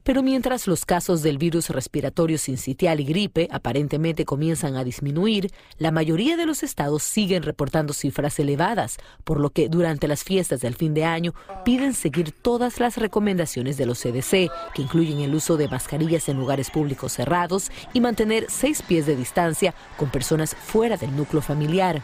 Pero 0.04 0.22
mientras 0.22 0.66
los 0.66 0.84
casos 0.84 1.22
del 1.22 1.38
virus 1.38 1.70
respiratorio 1.70 2.36
sincitial 2.36 2.98
y 2.98 3.04
gripe 3.04 3.48
aparentemente 3.52 4.24
comienzan 4.24 4.76
a 4.76 4.82
disminuir, 4.82 5.52
la 5.78 5.92
mayoría 5.92 6.36
de 6.36 6.44
los 6.44 6.64
estados 6.64 7.04
siguen 7.04 7.44
reportando 7.44 7.92
cifras 7.92 8.38
elevadas, 8.40 8.98
por 9.22 9.38
lo 9.38 9.50
que 9.50 9.68
durante 9.68 10.08
las 10.08 10.24
fiestas 10.24 10.60
del 10.60 10.74
fin 10.74 10.92
de 10.92 11.04
año 11.04 11.34
piden 11.64 11.94
seguir 11.94 12.32
todas 12.32 12.80
las 12.80 12.96
recomendaciones 12.96 13.76
de 13.76 13.86
los 13.86 14.00
CDC, 14.00 14.50
que 14.74 14.82
incluyen 14.82 15.20
el 15.20 15.34
uso 15.34 15.56
de 15.56 15.68
mascarillas 15.68 16.28
en 16.28 16.36
lugares 16.36 16.70
públicos 16.70 17.12
cerrados 17.12 17.70
y 17.92 18.00
mantener 18.00 18.46
seis 18.48 18.82
pies 18.82 19.06
de 19.06 19.14
distancia 19.14 19.74
con 19.96 20.10
personas 20.10 20.56
fuera 20.56 20.96
del 20.96 21.14
núcleo 21.16 21.42
familiar. 21.42 22.02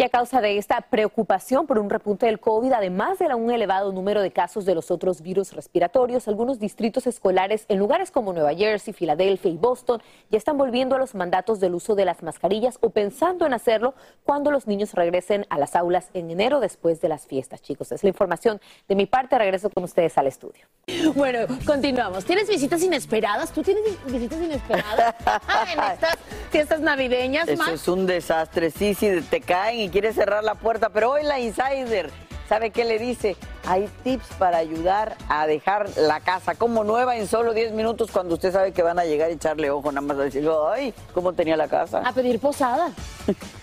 Y 0.00 0.02
a 0.02 0.08
causa 0.08 0.40
de 0.40 0.56
esta 0.56 0.80
preocupación 0.80 1.66
por 1.66 1.78
un 1.78 1.90
repunte 1.90 2.24
del 2.24 2.40
COVID, 2.40 2.72
además 2.72 3.18
de 3.18 3.26
un 3.34 3.50
elevado 3.50 3.92
número 3.92 4.22
de 4.22 4.30
casos 4.30 4.64
de 4.64 4.74
los 4.74 4.90
otros 4.90 5.20
virus 5.20 5.52
respiratorios, 5.52 6.26
algunos 6.26 6.58
distritos 6.58 7.06
escolares 7.06 7.66
en 7.68 7.78
lugares 7.78 8.10
como 8.10 8.32
Nueva 8.32 8.54
Jersey, 8.54 8.94
Filadelfia 8.94 9.50
y 9.50 9.58
Boston 9.58 10.00
ya 10.30 10.38
están 10.38 10.56
volviendo 10.56 10.96
a 10.96 10.98
los 10.98 11.14
mandatos 11.14 11.60
del 11.60 11.74
uso 11.74 11.96
de 11.96 12.06
las 12.06 12.22
mascarillas 12.22 12.78
o 12.80 12.88
pensando 12.88 13.44
en 13.44 13.52
hacerlo 13.52 13.92
cuando 14.24 14.50
los 14.50 14.66
niños 14.66 14.94
regresen 14.94 15.44
a 15.50 15.58
las 15.58 15.76
aulas 15.76 16.08
en 16.14 16.30
enero 16.30 16.60
después 16.60 17.02
de 17.02 17.10
las 17.10 17.26
fiestas, 17.26 17.60
chicos. 17.60 17.92
Es 17.92 18.02
la 18.02 18.08
información 18.08 18.58
de 18.88 18.94
mi 18.94 19.04
parte. 19.04 19.36
Regreso 19.36 19.68
con 19.68 19.84
ustedes 19.84 20.16
al 20.16 20.28
estudio. 20.28 20.64
Bueno, 21.14 21.40
continuamos. 21.66 22.24
¿Tienes 22.24 22.48
visitas 22.48 22.82
inesperadas? 22.82 23.52
¿Tú 23.52 23.62
tienes 23.62 23.84
visitas 24.06 24.40
inesperadas 24.40 25.14
ah, 25.26 25.66
en 25.70 25.78
estas 25.92 26.16
fiestas 26.50 26.80
navideñas, 26.80 27.46
Eso 27.48 27.62
Max? 27.62 27.72
es 27.74 27.88
un 27.88 28.06
desastre. 28.06 28.70
Sí, 28.70 28.94
sí, 28.94 29.20
te 29.28 29.42
caen 29.42 29.80
y 29.80 29.89
quieres 29.90 30.14
cerrar 30.14 30.42
la 30.44 30.54
puerta, 30.54 30.88
pero 30.88 31.10
hoy 31.10 31.22
la 31.24 31.38
insider, 31.38 32.10
¿sabe 32.48 32.70
qué 32.70 32.84
le 32.84 32.98
dice? 32.98 33.36
Hay 33.66 33.88
tips 34.02 34.28
para 34.38 34.58
ayudar 34.58 35.16
a 35.28 35.46
dejar 35.46 35.90
la 35.96 36.20
casa 36.20 36.54
como 36.54 36.84
nueva 36.84 37.16
en 37.16 37.26
solo 37.26 37.52
10 37.52 37.72
minutos 37.72 38.10
cuando 38.10 38.34
usted 38.34 38.52
sabe 38.52 38.72
que 38.72 38.82
van 38.82 38.98
a 38.98 39.04
llegar 39.04 39.30
y 39.30 39.34
echarle 39.34 39.70
ojo, 39.70 39.92
nada 39.92 40.06
más 40.06 40.16
a 40.18 40.22
decir, 40.22 40.48
ay, 40.72 40.94
¿cómo 41.12 41.32
tenía 41.32 41.56
la 41.56 41.68
casa? 41.68 42.02
A 42.04 42.12
pedir 42.12 42.40
posada. 42.40 42.90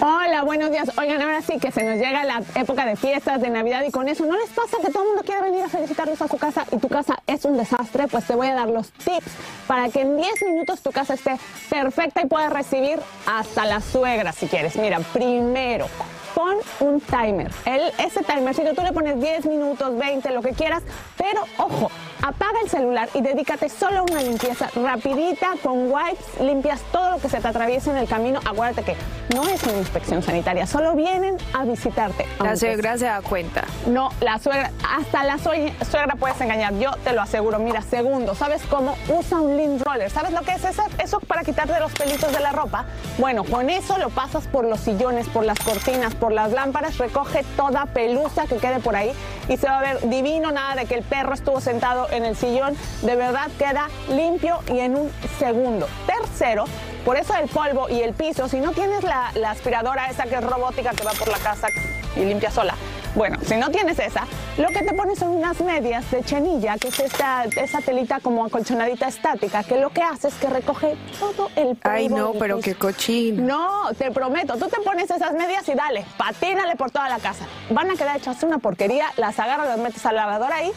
Hola, 0.00 0.44
buenos 0.44 0.70
días. 0.70 0.88
Oigan, 0.96 1.20
ahora 1.20 1.42
sí 1.42 1.58
que 1.58 1.72
se 1.72 1.82
nos 1.82 1.96
llega 1.96 2.22
la 2.22 2.40
época 2.54 2.86
de 2.86 2.94
fiestas, 2.94 3.40
de 3.40 3.50
Navidad 3.50 3.82
y 3.84 3.90
con 3.90 4.08
eso 4.08 4.24
no 4.26 4.36
les 4.38 4.48
pasa 4.50 4.76
que 4.80 4.92
todo 4.92 5.02
el 5.02 5.08
mundo 5.08 5.24
quiere 5.24 5.42
venir 5.42 5.64
a 5.64 5.68
felicitarlos 5.68 6.22
a 6.22 6.28
su 6.28 6.36
casa 6.36 6.64
y 6.70 6.76
tu 6.76 6.88
casa 6.88 7.20
es 7.26 7.44
un 7.44 7.56
desastre, 7.56 8.06
pues 8.06 8.24
te 8.24 8.36
voy 8.36 8.46
a 8.46 8.54
dar 8.54 8.68
los 8.68 8.92
tips 8.92 9.32
para 9.66 9.88
que 9.88 10.02
en 10.02 10.16
10 10.16 10.42
minutos 10.46 10.82
tu 10.82 10.92
casa 10.92 11.14
esté 11.14 11.36
perfecta 11.68 12.22
y 12.22 12.26
puedas 12.26 12.52
recibir 12.52 13.00
hasta 13.26 13.66
la 13.66 13.80
suegra 13.80 14.30
si 14.30 14.46
quieres. 14.46 14.76
Mira, 14.76 15.00
primero, 15.12 15.88
pon 16.32 16.58
un 16.78 17.00
timer. 17.00 17.50
El, 17.64 17.82
ese 17.98 18.22
timercito 18.22 18.74
tú 18.74 18.82
le 18.82 18.92
pones 18.92 19.20
10 19.20 19.46
minutos, 19.46 19.98
20, 19.98 20.30
lo 20.30 20.42
que 20.42 20.52
quieras, 20.52 20.84
pero 21.16 21.42
ojo, 21.56 21.90
apaga 22.22 22.60
el 22.62 22.68
celular 22.70 23.08
y 23.14 23.20
dedícate 23.22 23.68
solo 23.68 24.00
a 24.00 24.02
una 24.02 24.22
limpieza 24.22 24.68
rapidita 24.74 25.48
con 25.62 25.90
wipes, 25.92 26.40
limpias 26.40 26.80
todo 26.92 27.12
lo 27.12 27.18
que 27.18 27.28
se 27.28 27.40
te 27.40 27.48
atraviesa 27.48 27.90
en 27.90 27.98
el 27.98 28.08
camino. 28.08 28.40
Acuérdate 28.44 28.82
que 28.82 28.96
no 29.34 29.46
es 29.48 29.62
una 29.64 29.78
inspección 29.78 30.22
sanitaria, 30.22 30.66
solo 30.66 30.94
vienen 30.94 31.36
a 31.54 31.64
visitarte. 31.64 32.26
La 32.40 32.56
suegra 32.56 32.96
se 32.98 33.04
da 33.06 33.20
cuenta. 33.22 33.64
no, 33.86 34.10
la 34.20 34.38
suegra, 34.38 34.70
hasta 34.98 35.24
la 35.24 35.38
sue- 35.38 35.72
suegra 35.90 36.14
puedes 36.16 36.40
engañar, 36.40 36.74
yo 36.74 36.92
te 37.04 37.12
lo 37.12 37.22
aseguro. 37.22 37.58
Mira, 37.58 37.82
segundo, 37.82 38.34
¿sabes 38.34 38.62
cómo? 38.68 38.96
Usa 39.08 39.40
un 39.40 39.56
lint 39.56 39.82
roller. 39.84 40.10
¿Sabes 40.10 40.32
lo 40.32 40.40
que 40.42 40.52
es 40.52 40.64
eso? 40.64 40.82
Eso 41.02 41.20
para 41.20 41.42
quitarte 41.42 41.78
los 41.80 41.92
pelitos 41.92 42.32
de 42.32 42.40
la 42.40 42.52
ropa. 42.52 42.84
Bueno, 43.18 43.44
con 43.44 43.70
eso 43.70 43.98
lo 43.98 44.10
pasas 44.10 44.46
por 44.46 44.64
los 44.64 44.80
sillones, 44.80 45.28
por 45.28 45.44
las 45.44 45.58
cortinas, 45.58 46.14
por 46.14 46.32
las 46.32 46.52
lámparas, 46.52 46.98
recoge 46.98 47.44
toda 47.56 47.86
pelusa 47.86 48.46
que 48.46 48.56
quede 48.56 48.80
por 48.80 48.96
ahí 48.96 49.12
y 49.48 49.56
se 49.56 49.66
va 49.66 49.78
a 49.78 49.82
ver 49.82 50.08
divino, 50.08 50.50
nada 50.52 50.74
de 50.74 50.86
que 50.86 50.94
el 50.94 51.02
perro 51.02 51.34
estuvo 51.34 51.60
sentado 51.60 52.07
en 52.12 52.24
el 52.24 52.36
sillón. 52.36 52.76
De 53.02 53.16
verdad 53.16 53.48
queda 53.58 53.88
limpio 54.08 54.58
y 54.72 54.80
en 54.80 54.96
un 54.96 55.10
segundo. 55.38 55.86
Tercero, 56.06 56.64
por 57.04 57.16
eso 57.16 57.34
el 57.34 57.48
polvo 57.48 57.88
y 57.88 58.02
el 58.02 58.14
piso, 58.14 58.48
si 58.48 58.60
no 58.60 58.72
tienes 58.72 59.02
la, 59.02 59.30
la 59.34 59.50
aspiradora 59.50 60.08
esa 60.10 60.24
que 60.24 60.34
es 60.34 60.44
robótica 60.44 60.90
que 60.90 61.04
va 61.04 61.12
por 61.12 61.28
la 61.28 61.38
casa 61.38 61.68
y 62.16 62.24
limpia 62.24 62.50
sola. 62.50 62.74
Bueno, 63.14 63.38
si 63.44 63.56
no 63.56 63.70
tienes 63.70 63.98
esa, 63.98 64.26
lo 64.58 64.68
que 64.68 64.82
te 64.82 64.92
pones 64.94 65.18
son 65.18 65.30
unas 65.30 65.60
medias 65.60 66.08
de 66.10 66.22
chenilla, 66.22 66.76
que 66.76 66.88
es 66.88 67.00
esta, 67.00 67.44
esa 67.44 67.80
telita 67.80 68.20
como 68.20 68.44
acolchonadita 68.44 69.08
estática, 69.08 69.64
que 69.64 69.78
lo 69.78 69.90
que 69.90 70.02
hace 70.02 70.28
es 70.28 70.34
que 70.34 70.48
recoge 70.48 70.96
todo 71.18 71.50
el 71.56 71.74
polvo. 71.76 71.96
Ay, 71.96 72.08
no, 72.08 72.32
pero 72.32 72.58
piso. 72.58 72.64
qué 72.64 72.74
cochino. 72.74 73.42
No, 73.42 73.94
te 73.94 74.10
prometo, 74.10 74.56
tú 74.56 74.68
te 74.68 74.80
pones 74.82 75.10
esas 75.10 75.32
medias 75.32 75.66
y 75.68 75.74
dale, 75.74 76.04
patínale 76.16 76.76
por 76.76 76.90
toda 76.90 77.08
la 77.08 77.18
casa. 77.18 77.46
Van 77.70 77.90
a 77.90 77.94
quedar 77.94 78.18
hechas 78.18 78.42
una 78.42 78.58
porquería, 78.58 79.06
las 79.16 79.38
agarras, 79.40 79.66
las 79.66 79.78
metes 79.78 80.04
al 80.04 80.14
lavador 80.14 80.52
ahí. 80.52 80.70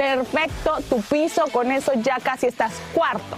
Perfecto, 0.00 0.78
tu 0.88 1.02
piso, 1.02 1.44
con 1.52 1.70
eso 1.70 1.92
ya 1.92 2.16
casi 2.22 2.46
estás 2.46 2.72
cuarto. 2.94 3.36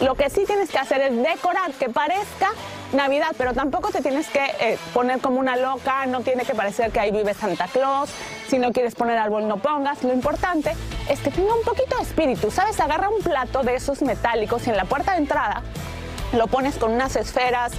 Lo 0.00 0.14
que 0.14 0.28
sí 0.28 0.44
tienes 0.44 0.68
que 0.68 0.76
hacer 0.76 1.00
es 1.00 1.16
decorar, 1.16 1.72
que 1.72 1.88
parezca 1.88 2.50
Navidad, 2.92 3.30
pero 3.38 3.54
tampoco 3.54 3.88
te 3.88 4.02
tienes 4.02 4.28
que 4.28 4.44
eh, 4.60 4.78
poner 4.92 5.20
como 5.20 5.40
una 5.40 5.56
loca, 5.56 6.04
no 6.04 6.20
tiene 6.20 6.44
que 6.44 6.54
parecer 6.54 6.90
que 6.90 7.00
ahí 7.00 7.10
vive 7.12 7.32
Santa 7.32 7.66
Claus. 7.66 8.10
Si 8.46 8.58
no 8.58 8.72
quieres 8.72 8.94
poner 8.94 9.16
árbol, 9.16 9.48
no 9.48 9.56
pongas. 9.56 10.04
Lo 10.04 10.12
importante 10.12 10.76
es 11.08 11.18
que 11.20 11.30
tenga 11.30 11.54
un 11.54 11.62
poquito 11.62 11.96
de 11.96 12.02
espíritu. 12.02 12.50
¿Sabes? 12.50 12.78
Agarra 12.78 13.08
un 13.08 13.22
plato 13.22 13.62
de 13.62 13.76
esos 13.76 14.02
metálicos 14.02 14.66
y 14.66 14.70
en 14.70 14.76
la 14.76 14.84
puerta 14.84 15.12
de 15.12 15.18
entrada 15.18 15.62
lo 16.34 16.46
pones 16.46 16.76
con 16.76 16.92
unas 16.92 17.16
esferas, 17.16 17.72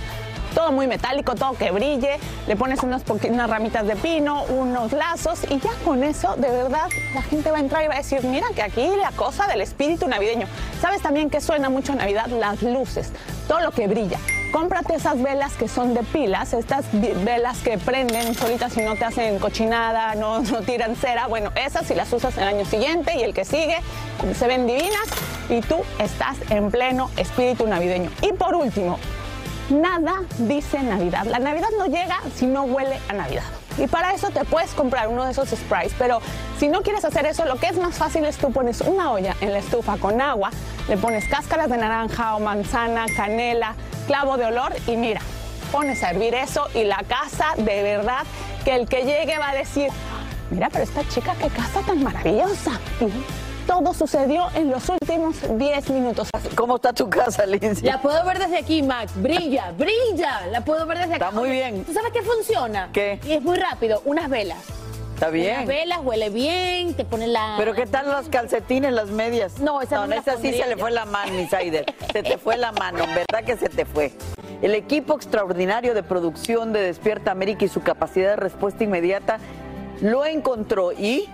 todo 0.54 0.72
muy 0.72 0.88
metálico, 0.88 1.36
todo 1.36 1.54
que 1.54 1.72
brille, 1.72 2.20
le 2.48 2.56
pones 2.56 2.82
unas 2.84 3.04
ramitas 3.50 3.86
de 3.86 3.96
pino, 3.96 4.44
unos 4.44 4.92
lazos 4.92 5.44
y 5.50 5.60
ya 5.60 5.72
con 5.84 6.04
eso, 6.04 6.36
de 6.36 6.50
verdad, 6.50 6.89
la 7.13 7.22
gente 7.22 7.52
va 7.52 7.58
a 7.58 7.62
entrar 7.62 7.84
y 7.84 7.88
va 7.88 7.96
a 7.96 7.98
decir, 7.98 8.24
mira 8.24 8.48
que 8.56 8.62
aquí 8.62 8.88
la 9.02 9.12
cosa 9.12 9.48
del 9.48 9.62
espíritu 9.62 10.08
navideño. 10.08 10.48
¿Sabes 10.82 11.02
también 11.02 11.30
que 11.30 11.42
suena 11.42 11.70
mucho 11.70 11.94
a 11.94 11.96
Navidad? 11.96 12.28
Las 12.28 12.62
luces, 12.62 13.12
todo 13.48 13.62
lo 13.62 13.72
que 13.72 13.88
brilla. 13.88 14.20
Cómprate 14.52 14.94
esas 14.94 15.20
velas 15.20 15.54
que 15.54 15.68
son 15.68 15.96
de 15.96 16.04
pilas, 16.04 16.54
estas 16.54 16.86
velas 16.92 17.58
que 17.60 17.80
prenden 17.80 18.36
solitas 18.36 18.78
y 18.78 18.82
no 18.82 18.96
te 18.96 19.04
hacen 19.06 19.39
cochinada, 19.39 20.13
no, 20.13 20.39
no 20.52 20.62
tiran 20.62 20.96
cera. 20.96 21.28
Bueno, 21.28 21.52
esas 21.56 21.88
si 21.88 21.96
las 21.96 22.13
usas 22.13 22.38
el 22.38 22.44
año 22.44 22.63
siguiente 22.63 23.18
y 23.18 23.24
el 23.24 23.34
que 23.34 23.46
sigue, 23.46 23.78
se 24.38 24.48
ven 24.48 24.68
divinas 24.68 25.08
y 25.50 25.62
tú 25.62 25.78
estás 25.98 26.38
en 26.52 26.70
pleno 26.70 27.10
espíritu 27.18 27.66
navideño. 27.66 28.12
Y 28.22 28.34
por 28.34 28.54
último, 28.54 29.00
nada 29.69 30.23
dice 30.38 30.82
Navidad. 30.82 31.26
La 31.26 31.39
Navidad 31.39 31.69
no 31.78 31.86
llega 31.86 32.19
si 32.36 32.45
no 32.45 32.63
huele 32.63 32.99
a 33.10 33.13
Navidad. 33.13 33.43
Y 33.78 33.88
para 33.88 34.13
eso 34.13 34.30
te 34.30 34.45
puedes 34.45 34.71
comprar 34.71 35.08
uno 35.08 35.26
de 35.26 35.32
esos 35.32 35.49
sprays, 35.49 35.93
pero 35.97 36.21
si 36.60 36.67
no 36.67 36.82
quieres 36.82 37.04
hacer 37.06 37.26
eso, 37.26 37.45
lo 37.45 37.56
que 37.56 37.67
es 37.67 37.78
más 37.78 37.95
fácil 37.95 38.23
es 38.26 38.38
tú 38.38 38.52
pones 38.52 38.82
una 38.82 39.12
olla 39.12 39.36
en 39.41 39.52
la 39.52 39.60
estufa 39.60 39.97
con 39.97 40.21
agua, 40.21 40.52
le 40.88 40.97
pones 40.97 41.28
cáscaras 41.28 41.69
de 41.69 41.78
naranja 41.78 42.36
o 42.36 42.39
manzana, 42.39 43.06
canela, 43.15 43.73
clavo 44.06 44.38
de 44.38 44.45
olor 44.45 44.73
y 44.86 44.95
mira, 44.95 45.21
pones 45.71 46.04
a 46.04 46.12
hervir 46.12 46.36
eso 46.36 46.67
y 46.76 46.84
la 46.84 47.04
casa 47.08 47.54
de 47.58 47.82
verdad 47.82 48.23
que 48.63 48.76
el 48.76 48.88
que 48.88 49.06
llegue 49.06 49.39
va 49.39 49.49
a 49.49 49.56
decir, 49.56 49.89
mira, 50.52 50.69
pero 50.69 50.84
esta 50.84 51.08
chica 51.08 51.36
qué 51.39 51.47
casa 51.47 51.82
tan 51.82 52.04
maravillosa. 52.04 52.80
Todo 53.67 53.93
sucedió 53.93 54.47
en 54.56 54.69
los 54.71 54.89
últimos 54.89 55.38
10 55.58 55.89
minutos. 55.91 56.28
¿Cómo 56.56 56.76
está 56.76 56.91
tu 56.91 57.10
casa, 57.10 57.45
Lindsay? 57.45 57.84
La 57.84 58.02
puedo 58.02 58.23
ver 58.26 58.39
desde 58.39 58.58
aquí, 58.58 58.84
Max. 58.84 59.13
Brilla, 59.15 59.71
brilla. 59.78 60.47
La 60.52 60.62
puedo 60.62 60.86
ver 60.86 60.97
desde 60.97 61.15
aquí. 61.15 61.23
Está 61.23 61.32
muy 61.32 61.49
bien. 61.49 61.86
¿Tú 61.86 61.93
sabes 61.93 62.12
qué 62.12 62.21
funciona? 62.21 62.89
¿Qué? 62.91 63.19
Y 63.26 63.34
es 63.34 63.41
muy 63.41 63.58
rápido. 63.58 64.02
Unas 64.06 64.30
velas. 64.30 64.60
Está 65.13 65.30
bien. 65.30 65.56
Unas 65.56 65.67
velas, 65.67 65.99
huele 66.04 66.30
bien, 66.30 66.95
te 66.95 67.06
ponen 67.06 67.32
la... 67.32 67.56
Pero 67.58 67.73
¿qué 67.73 67.86
tal 67.86 68.12
los 68.12 68.28
calcetines, 68.30 68.91
las 68.91 69.10
medias? 69.10 69.60
No, 69.60 69.82
esa 69.82 69.97
no 69.97 70.08
las 70.08 70.28
esa 70.28 70.38
sí 70.38 70.52
se 70.52 70.67
le 70.67 70.76
fue 70.76 70.91
la 70.91 71.06
mano, 71.06 71.39
Insider. 71.39 71.86
Se 72.12 72.23
te 72.23 72.38
fue 72.38 72.58
la 72.58 72.71
mano, 72.71 73.06
¿verdad 73.06 73.45
que 73.45 73.56
se 73.56 73.69
te 73.69 73.86
fue? 73.86 74.12
El 74.62 74.73
equipo 74.76 75.15
extraordinario 75.15 75.93
de 75.93 76.04
producción 76.04 76.73
de 76.73 76.82
Despierta 76.82 77.32
América 77.32 77.63
y 77.63 77.67
su 77.69 77.82
capacidad 77.82 78.32
de 78.32 78.36
respuesta 78.38 78.84
inmediata 78.84 79.38
lo 80.02 80.26
encontró 80.26 80.91
y 80.91 81.30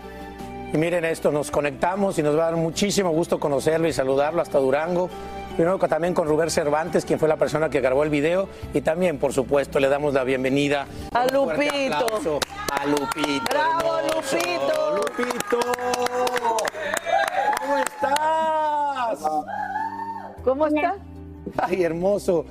Y 0.71 0.77
miren 0.77 1.03
esto, 1.03 1.31
nos 1.31 1.49
conectamos 1.49 2.19
y 2.19 2.23
nos 2.23 2.37
va 2.37 2.43
a 2.43 2.51
dar 2.51 2.55
muchísimo 2.55 3.09
gusto 3.09 3.39
conocerlo 3.39 3.87
y 3.87 3.93
saludarlo 3.93 4.41
hasta 4.41 4.59
Durango. 4.59 5.09
Primero 5.55 5.79
también 5.79 6.13
con 6.13 6.27
Rubén 6.27 6.51
Cervantes, 6.51 7.03
quien 7.05 7.17
fue 7.19 7.27
la 7.27 7.37
persona 7.37 7.69
que 7.69 7.81
grabó 7.81 8.03
el 8.03 8.09
video. 8.09 8.47
Y 8.73 8.81
también, 8.81 9.17
por 9.17 9.33
supuesto, 9.33 9.79
le 9.79 9.89
damos 9.89 10.13
la 10.13 10.23
bienvenida 10.23 10.85
A 11.11 11.25
Lupito. 11.25 12.39
A 12.71 12.85
Lupito. 12.85 13.45
¡Bravo, 13.49 13.97
hermoso. 13.97 14.37
Lupito! 14.37 14.95
¡Lupito! 14.95 15.59
¿Cómo 17.59 17.77
estás? 17.77 19.19
¿Cómo 20.43 20.67
está? 20.67 20.95
Ay, 21.57 21.83
hermoso. 21.83 22.45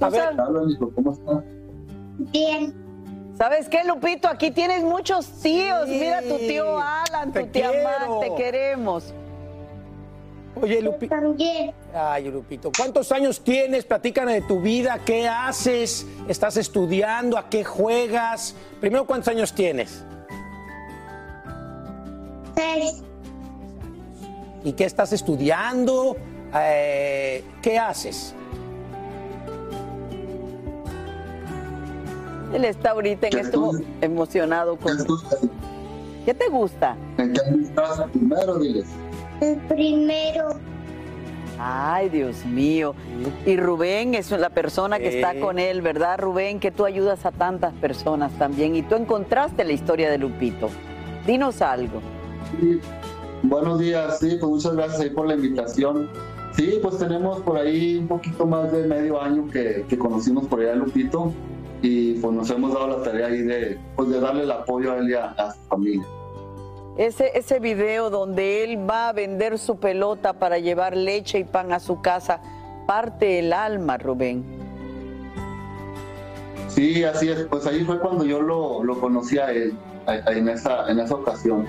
A 0.00 0.08
ver, 0.08 0.36
¿Cómo 0.94 1.12
está? 1.12 1.44
Bien. 2.32 2.89
¿Sabes 3.40 3.70
qué, 3.70 3.84
Lupito? 3.84 4.28
Aquí 4.28 4.50
tienes 4.50 4.82
muchos 4.82 5.26
tíos. 5.40 5.88
Sí. 5.88 5.98
Mira 5.98 6.20
tu 6.20 6.36
tío 6.36 6.78
Alan, 6.78 7.32
tu 7.32 7.46
tía. 7.46 7.70
Matt, 7.82 8.20
te 8.20 8.34
queremos. 8.34 9.14
Oye, 10.60 10.82
Lupito. 10.82 11.14
Ay, 11.94 12.30
Lupito. 12.30 12.70
¿Cuántos 12.76 13.10
años 13.12 13.42
tienes? 13.42 13.86
Platícame 13.86 14.34
de 14.34 14.42
tu 14.42 14.60
vida. 14.60 14.98
¿Qué 15.06 15.26
haces? 15.26 16.06
¿Estás 16.28 16.58
estudiando? 16.58 17.38
¿A 17.38 17.48
qué 17.48 17.64
juegas? 17.64 18.54
Primero, 18.78 19.06
¿cuántos 19.06 19.28
años 19.28 19.54
tienes? 19.54 20.04
Seis. 22.54 23.02
¿Y 24.64 24.74
qué 24.74 24.84
estás 24.84 25.14
estudiando? 25.14 26.14
Eh, 26.54 27.42
¿Qué 27.62 27.78
haces? 27.78 28.34
Él 32.52 32.64
está 32.64 32.90
ahorita 32.90 33.28
en 33.28 33.38
esto 33.38 33.72
emocionado 34.00 34.76
con. 34.76 34.92
¿Qué 36.24 36.34
te 36.34 36.48
gusta? 36.48 36.96
¿En 37.18 37.32
qué 37.32 37.40
estás 37.62 38.02
primero, 38.12 38.58
diles? 38.58 38.86
El 39.40 39.56
primero. 39.68 40.48
Ay, 41.58 42.08
Dios 42.08 42.44
mío. 42.46 42.94
Y 43.46 43.56
Rubén 43.56 44.14
es 44.14 44.30
la 44.30 44.48
persona 44.50 44.98
que 44.98 45.10
Sí. 45.12 45.16
está 45.18 45.38
con 45.38 45.58
él, 45.58 45.82
¿verdad, 45.82 46.18
Rubén? 46.18 46.58
Que 46.58 46.70
tú 46.70 46.84
ayudas 46.86 47.24
a 47.26 47.32
tantas 47.32 47.72
personas 47.74 48.32
también. 48.38 48.74
Y 48.74 48.82
tú 48.82 48.94
encontraste 48.96 49.64
la 49.64 49.72
historia 49.72 50.10
de 50.10 50.18
Lupito. 50.18 50.68
Dinos 51.26 51.60
algo. 51.62 52.00
Buenos 53.42 53.78
días, 53.78 54.18
sí, 54.18 54.36
pues 54.40 54.50
muchas 54.50 54.74
gracias 54.74 55.00
ahí 55.00 55.10
por 55.10 55.26
la 55.26 55.34
invitación. 55.34 56.08
Sí, 56.56 56.78
pues 56.82 56.98
tenemos 56.98 57.40
por 57.42 57.56
ahí 57.58 57.96
un 57.96 58.08
poquito 58.08 58.46
más 58.46 58.72
de 58.72 58.86
medio 58.86 59.20
año 59.20 59.46
que, 59.50 59.84
que 59.88 59.96
conocimos 59.98 60.46
por 60.46 60.60
allá 60.60 60.72
a 60.72 60.76
Lupito 60.76 61.32
y 61.82 62.14
pues 62.14 62.34
nos 62.34 62.50
hemos 62.50 62.72
dado 62.72 62.98
la 62.98 63.02
tarea 63.02 63.26
ahí 63.28 63.42
de, 63.42 63.78
pues 63.96 64.08
de 64.10 64.20
darle 64.20 64.42
el 64.44 64.50
apoyo 64.50 64.92
a 64.92 64.98
él 64.98 65.10
y 65.10 65.14
a, 65.14 65.26
a 65.30 65.52
su 65.52 65.60
familia. 65.68 66.06
Ese, 66.96 67.30
ese 67.38 67.60
video 67.60 68.10
donde 68.10 68.64
él 68.64 68.88
va 68.88 69.08
a 69.08 69.12
vender 69.12 69.58
su 69.58 69.78
pelota 69.78 70.34
para 70.34 70.58
llevar 70.58 70.96
leche 70.96 71.38
y 71.38 71.44
pan 71.44 71.72
a 71.72 71.80
su 71.80 72.02
casa, 72.02 72.40
parte 72.86 73.38
el 73.38 73.52
alma, 73.52 73.96
Rubén. 73.96 74.44
Sí, 76.68 77.02
así 77.04 77.28
es, 77.28 77.46
pues 77.50 77.66
ahí 77.66 77.84
fue 77.84 77.98
cuando 77.98 78.24
yo 78.24 78.40
lo, 78.40 78.84
lo 78.84 79.00
conocí 79.00 79.38
a 79.38 79.50
él, 79.50 79.74
en 80.06 80.48
esa, 80.48 80.90
en 80.90 81.00
esa 81.00 81.14
ocasión. 81.14 81.66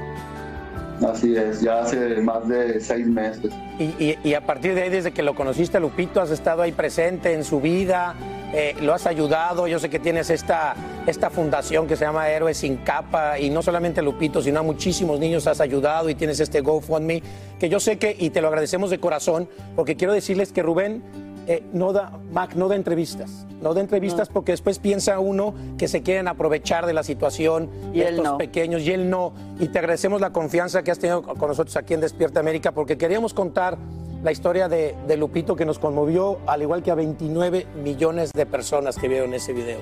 Así 1.08 1.36
es, 1.36 1.62
ya 1.62 1.82
hace 1.82 2.18
más 2.22 2.48
de 2.48 2.80
seis 2.80 3.08
meses. 3.08 3.52
Y, 3.80 4.18
y- 4.24 4.34
a 4.36 4.42
partir 4.46 4.76
de 4.76 4.84
ahí, 4.84 4.90
desde 4.90 5.12
que 5.12 5.24
lo 5.24 5.34
conociste, 5.34 5.80
Lupito, 5.80 6.22
has 6.22 6.30
estado 6.30 6.62
ahí 6.62 6.72
presente 6.72 7.34
en 7.34 7.44
su 7.44 7.60
vida, 7.60 8.14
eh, 8.54 8.76
lo 8.82 8.94
has 8.94 9.08
ayudado. 9.08 9.66
Yo 9.68 9.80
sé 9.80 9.90
que 9.90 9.98
tienes 9.98 10.30
esta, 10.30 10.76
esta 11.08 11.30
fundación 11.32 11.88
que 11.88 11.96
se 11.96 12.06
llama 12.06 12.30
Héroes 12.30 12.58
sin 12.58 12.78
Capa, 12.78 13.40
y 13.40 13.50
no 13.50 13.64
solamente 13.64 14.02
a 14.02 14.04
Lupito, 14.04 14.42
sino 14.44 14.60
a 14.60 14.64
muchísimos 14.64 15.20
niños 15.20 15.48
has 15.48 15.60
ayudado 15.60 16.10
y 16.10 16.16
tienes 16.16 16.40
este 16.40 16.62
GoFundMe, 16.62 17.24
que 17.60 17.68
yo 17.70 17.80
sé 17.80 17.98
que, 17.98 18.16
y 18.20 18.30
te 18.30 18.42
lo 18.42 18.50
agradecemos 18.50 18.90
de 18.92 19.00
corazón, 19.00 19.50
porque 19.76 19.96
quiero 19.96 20.14
decirles 20.14 20.52
que 20.52 20.62
Rubén 20.62 21.02
eh, 21.48 21.64
no 21.74 21.92
da, 21.94 22.20
Mac, 22.32 22.56
no 22.56 22.68
da 22.68 22.76
entrevistas. 22.76 23.46
No 23.62 23.74
da 23.74 23.82
entrevistas 23.82 24.30
porque 24.30 24.52
después 24.54 24.80
piensa 24.80 25.20
uno 25.20 25.54
que 25.78 25.88
se 25.88 26.02
quieren 26.02 26.28
aprovechar 26.28 26.86
de 26.86 26.94
la 26.94 27.04
situación 27.04 27.70
Y 27.94 28.00
de 28.00 28.08
él 28.08 28.16
estos 28.16 28.32
no. 28.32 28.38
pequeños 28.38 28.82
y 28.84 28.92
él 28.92 29.10
no. 29.10 29.34
Y 29.60 29.68
te 29.68 29.80
agradecemos 29.80 30.20
la 30.22 30.32
confianza 30.32 30.84
que 30.84 30.92
has 30.92 31.00
tenido 31.00 31.22
con 31.22 31.48
nosotros 31.48 31.76
aquí 31.78 31.94
en 31.94 32.02
Despierta 32.02 32.40
América 32.40 32.72
porque 32.72 32.98
queríamos 32.98 33.34
contar 33.34 33.78
la 34.24 34.32
historia 34.32 34.68
de, 34.70 34.96
de 35.08 35.18
Lupito 35.18 35.56
que 35.56 35.66
nos 35.66 35.80
conmovió, 35.80 36.40
al 36.48 36.62
igual 36.62 36.84
que 36.84 36.92
a 36.92 36.96
29 36.96 37.66
millones 37.84 38.32
de 38.34 38.46
personas 38.46 38.96
que 38.98 39.08
vieron 39.08 39.34
ese 39.34 39.54
video. 39.54 39.80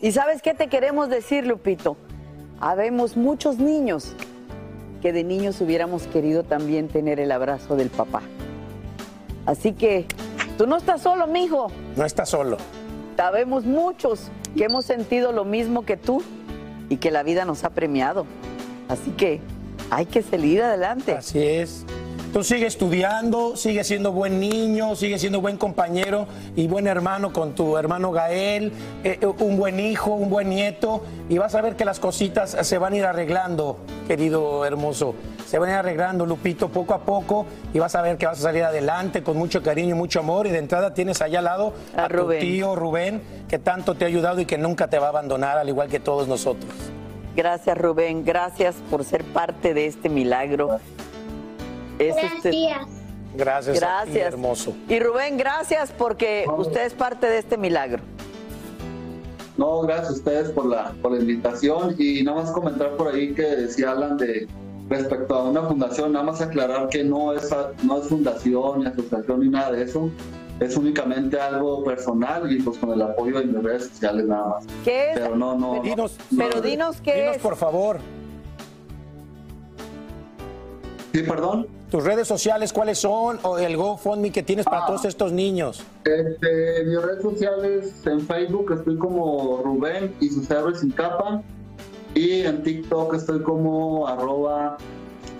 ¿Y 0.00 0.12
sabes 0.12 0.40
qué 0.42 0.54
te 0.54 0.68
queremos 0.68 1.08
decir, 1.08 1.46
Lupito? 1.46 1.96
Habemos 2.60 3.16
muchos 3.16 3.58
niños 3.58 4.14
que 5.02 5.12
de 5.12 5.24
niños 5.24 5.60
hubiéramos 5.60 6.06
querido 6.06 6.42
también 6.42 6.88
tener 6.88 7.20
el 7.20 7.30
abrazo 7.32 7.76
del 7.76 7.90
papá. 7.90 8.22
Así 9.44 9.72
que 9.72 10.06
tú 10.56 10.66
no 10.66 10.76
estás 10.76 11.02
solo, 11.02 11.26
mijo. 11.26 11.68
No 11.96 12.04
está 12.04 12.26
solo. 12.26 12.56
Sabemos 13.16 13.64
muchos 13.64 14.30
que 14.56 14.64
hemos 14.64 14.84
sentido 14.84 15.32
lo 15.32 15.44
mismo 15.44 15.84
que 15.84 15.96
tú 15.96 16.22
y 16.88 16.96
que 16.96 17.10
la 17.10 17.22
vida 17.22 17.44
nos 17.44 17.64
ha 17.64 17.70
premiado. 17.70 18.26
Así 18.88 19.10
que 19.12 19.40
hay 19.90 20.06
que 20.06 20.22
salir 20.22 20.62
adelante. 20.62 21.12
Así 21.12 21.42
es. 21.42 21.84
Tú 22.32 22.44
sigue 22.44 22.66
estudiando, 22.66 23.56
sigue 23.56 23.82
siendo 23.82 24.12
buen 24.12 24.40
niño, 24.40 24.94
sigue 24.94 25.18
siendo 25.18 25.40
buen 25.40 25.56
compañero 25.56 26.26
y 26.54 26.68
buen 26.68 26.86
hermano 26.86 27.32
con 27.32 27.54
tu 27.54 27.78
hermano 27.78 28.12
Gael, 28.12 28.72
eh, 29.04 29.18
eh, 29.22 29.26
un 29.26 29.56
buen 29.56 29.80
hijo, 29.80 30.12
un 30.12 30.28
buen 30.28 30.50
nieto, 30.50 31.02
y 31.30 31.38
vas 31.38 31.54
a 31.54 31.62
ver 31.62 31.76
que 31.76 31.86
las 31.86 31.98
cositas 31.98 32.54
se 32.60 32.76
van 32.76 32.92
a 32.92 32.96
ir 32.96 33.04
arreglando, 33.06 33.78
querido 34.06 34.66
hermoso. 34.66 35.14
Se 35.46 35.58
van 35.58 35.68
a 35.68 35.72
ir 35.72 35.78
arreglando, 35.78 36.26
Lupito, 36.26 36.68
poco 36.68 36.92
a 36.92 36.98
poco, 36.98 37.46
y 37.72 37.78
vas 37.78 37.94
a 37.94 38.02
ver 38.02 38.18
que 38.18 38.26
vas 38.26 38.38
a 38.40 38.42
salir 38.42 38.64
adelante 38.64 39.22
con 39.22 39.36
mucho 39.36 39.62
cariño 39.62 39.94
y 39.94 39.98
mucho 39.98 40.18
amor. 40.20 40.46
Y 40.46 40.50
de 40.50 40.58
entrada 40.58 40.92
tienes 40.92 41.22
allá 41.22 41.38
al 41.38 41.44
lado 41.44 41.72
a, 41.96 42.08
tu 42.08 42.16
Rubén. 42.16 42.40
tío 42.40 42.74
Rubén, 42.74 43.22
que 43.48 43.58
tanto 43.58 43.94
te 43.94 44.04
ha 44.04 44.08
ayudado 44.08 44.40
y 44.40 44.44
que 44.46 44.58
nunca 44.58 44.88
te 44.88 44.98
va 44.98 45.06
a 45.06 45.10
abandonar, 45.10 45.56
al 45.56 45.68
igual 45.68 45.88
que 45.88 46.00
todos 46.00 46.26
nosotros. 46.26 46.70
Gracias, 47.36 47.78
Rubén. 47.78 48.24
Gracias 48.24 48.74
por 48.90 49.04
ser 49.04 49.22
parte 49.22 49.72
de 49.72 49.86
este 49.86 50.08
milagro. 50.08 50.80
Es 51.98 52.16
este- 52.16 52.50
Gracias, 53.34 53.76
a 53.76 53.80
ti, 53.80 53.80
Gracias. 53.80 54.16
hermoso. 54.32 54.74
Y 54.88 54.98
Rubén, 54.98 55.36
gracias 55.36 55.92
porque 55.92 56.44
usted 56.56 56.86
es 56.86 56.94
parte 56.94 57.28
de 57.28 57.38
este 57.38 57.56
milagro. 57.58 58.02
No, 59.58 59.80
gracias 59.82 60.08
a 60.08 60.12
ustedes 60.12 60.50
por 60.50 60.66
la, 60.66 60.92
por 61.02 61.12
la 61.12 61.18
invitación 61.18 61.94
y 61.98 62.22
nada 62.22 62.42
más 62.42 62.50
comentar 62.50 62.96
por 62.96 63.14
ahí 63.14 63.32
que 63.34 63.42
decía 63.42 63.92
Alan 63.92 64.16
de 64.16 64.48
respecto 64.88 65.34
a 65.34 65.44
una 65.44 65.62
fundación, 65.62 66.12
nada 66.12 66.24
más 66.24 66.40
aclarar 66.40 66.88
que 66.88 67.02
no 67.04 67.32
es, 67.32 67.54
no 67.82 67.98
es 67.98 68.08
fundación 68.08 68.80
ni 68.80 68.86
asociación 68.86 69.40
ni 69.40 69.48
nada 69.48 69.72
de 69.72 69.82
eso, 69.82 70.10
es 70.60 70.76
únicamente 70.76 71.38
algo 71.38 71.84
personal 71.84 72.50
y 72.50 72.60
pues 72.62 72.78
con 72.78 72.92
el 72.92 73.02
apoyo 73.02 73.38
de 73.38 73.46
mis 73.46 73.62
redes 73.62 73.88
sociales 73.88 74.26
nada 74.26 74.48
más. 74.48 74.64
¿Qué 74.84 75.10
es? 75.10 75.18
Pero 75.18 75.36
no, 75.36 75.56
no. 75.56 75.82
Dinos, 75.82 76.16
Pero 76.36 76.60
dinos 76.60 77.00
qué 77.02 77.14
dinos, 77.14 77.36
es. 77.36 77.42
por 77.42 77.56
favor. 77.56 77.98
Sí, 81.12 81.22
perdón. 81.22 81.66
Tus 81.90 82.02
redes 82.04 82.26
sociales, 82.26 82.72
¿cuáles 82.72 82.98
son? 82.98 83.38
O 83.42 83.58
el 83.58 83.76
GoFundMe 83.76 84.30
que 84.32 84.42
tienes 84.42 84.66
para 84.66 84.86
todos 84.86 85.04
estos 85.04 85.32
niños. 85.32 85.82
Este, 86.04 86.84
mis 86.84 87.00
redes 87.00 87.22
sociales 87.22 88.06
en 88.06 88.20
Facebook 88.20 88.72
estoy 88.72 88.98
como 88.98 89.62
Rubén 89.62 90.14
y 90.20 90.28
sus 90.28 90.50
héroes 90.50 90.80
sin 90.80 90.90
capa. 90.90 91.42
Y 92.16 92.46
en 92.46 92.62
TikTok 92.62 93.14
estoy 93.14 93.42
como 93.42 94.08
arroba 94.08 94.78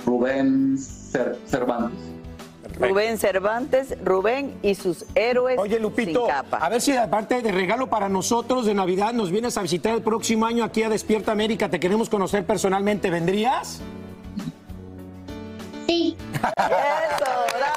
Rubén 0.04 0.76
Cer- 0.76 1.36
Cervantes. 1.46 1.98
Rubén 2.78 3.16
Cervantes, 3.16 3.96
Rubén 4.04 4.54
y 4.60 4.74
sus 4.74 5.06
héroes 5.14 5.58
Oye, 5.58 5.80
Lupito, 5.80 6.26
sin 6.26 6.28
capa. 6.28 6.58
a 6.58 6.68
ver 6.68 6.82
si 6.82 6.92
aparte 6.92 7.40
de 7.40 7.50
regalo 7.50 7.86
para 7.86 8.10
nosotros 8.10 8.66
de 8.66 8.74
Navidad 8.74 9.14
nos 9.14 9.30
vienes 9.30 9.56
a 9.56 9.62
visitar 9.62 9.94
el 9.94 10.02
próximo 10.02 10.44
año 10.44 10.62
aquí 10.64 10.82
a 10.82 10.90
Despierta 10.90 11.32
América. 11.32 11.70
Te 11.70 11.80
queremos 11.80 12.10
conocer 12.10 12.44
personalmente. 12.44 13.08
¿Vendrías? 13.08 13.80
Sí. 15.86 16.16
Eh, 16.36 17.75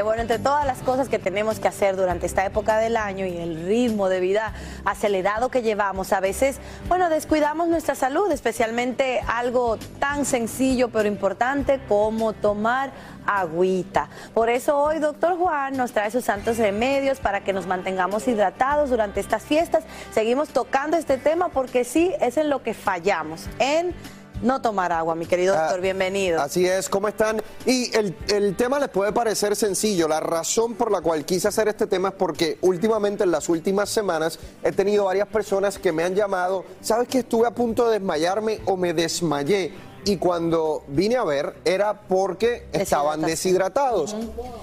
Bueno, 0.00 0.22
entre 0.22 0.38
todas 0.38 0.66
las 0.66 0.78
cosas 0.78 1.08
que 1.08 1.18
tenemos 1.18 1.60
que 1.60 1.68
hacer 1.68 1.96
durante 1.96 2.24
esta 2.26 2.44
época 2.46 2.78
del 2.78 2.96
año 2.96 3.26
y 3.26 3.36
el 3.36 3.66
ritmo 3.66 4.08
de 4.08 4.20
vida 4.20 4.54
acelerado 4.84 5.50
que 5.50 5.62
llevamos, 5.62 6.12
a 6.12 6.20
veces, 6.20 6.58
bueno, 6.88 7.10
descuidamos 7.10 7.68
nuestra 7.68 7.94
salud, 7.94 8.30
especialmente 8.32 9.20
algo 9.28 9.78
tan 10.00 10.24
sencillo 10.24 10.88
pero 10.88 11.08
importante 11.08 11.78
como 11.88 12.32
tomar 12.32 12.90
agüita. 13.26 14.08
Por 14.34 14.48
eso 14.48 14.78
hoy, 14.78 14.98
doctor 14.98 15.36
Juan 15.36 15.76
nos 15.76 15.92
trae 15.92 16.10
sus 16.10 16.24
santos 16.24 16.56
remedios 16.56 17.20
para 17.20 17.44
que 17.44 17.52
nos 17.52 17.66
mantengamos 17.66 18.26
hidratados 18.26 18.90
durante 18.90 19.20
estas 19.20 19.42
fiestas. 19.42 19.84
Seguimos 20.12 20.48
tocando 20.48 20.96
este 20.96 21.18
tema 21.18 21.50
porque 21.50 21.84
sí, 21.84 22.12
es 22.20 22.38
en 22.38 22.50
lo 22.50 22.62
que 22.62 22.74
fallamos, 22.74 23.46
en 23.58 23.94
no 24.42 24.60
tomar 24.60 24.92
agua, 24.92 25.14
mi 25.14 25.26
querido 25.26 25.56
doctor. 25.56 25.80
Bienvenido. 25.80 26.40
Así 26.40 26.66
es, 26.66 26.88
¿cómo 26.88 27.08
están? 27.08 27.40
Y 27.64 27.96
el, 27.96 28.16
el 28.28 28.56
tema 28.56 28.78
les 28.78 28.88
puede 28.88 29.12
parecer 29.12 29.56
sencillo. 29.56 30.08
La 30.08 30.20
razón 30.20 30.74
por 30.74 30.90
la 30.90 31.00
cual 31.00 31.24
quise 31.24 31.48
hacer 31.48 31.68
este 31.68 31.86
tema 31.86 32.08
es 32.08 32.14
porque 32.14 32.58
últimamente, 32.60 33.24
en 33.24 33.30
las 33.30 33.48
últimas 33.48 33.88
semanas, 33.88 34.38
he 34.62 34.72
tenido 34.72 35.04
varias 35.04 35.28
personas 35.28 35.78
que 35.78 35.92
me 35.92 36.02
han 36.02 36.14
llamado, 36.14 36.64
¿sabes 36.80 37.08
que 37.08 37.20
estuve 37.20 37.46
a 37.46 37.52
punto 37.52 37.86
de 37.88 37.98
desmayarme 37.98 38.60
o 38.66 38.76
me 38.76 38.92
desmayé? 38.92 39.72
Y 40.04 40.16
cuando 40.16 40.82
vine 40.88 41.14
a 41.14 41.22
ver 41.22 41.54
era 41.64 42.00
porque 42.00 42.66
estaban 42.72 43.20
deshidratados. 43.22 44.16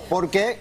Porque 0.10 0.60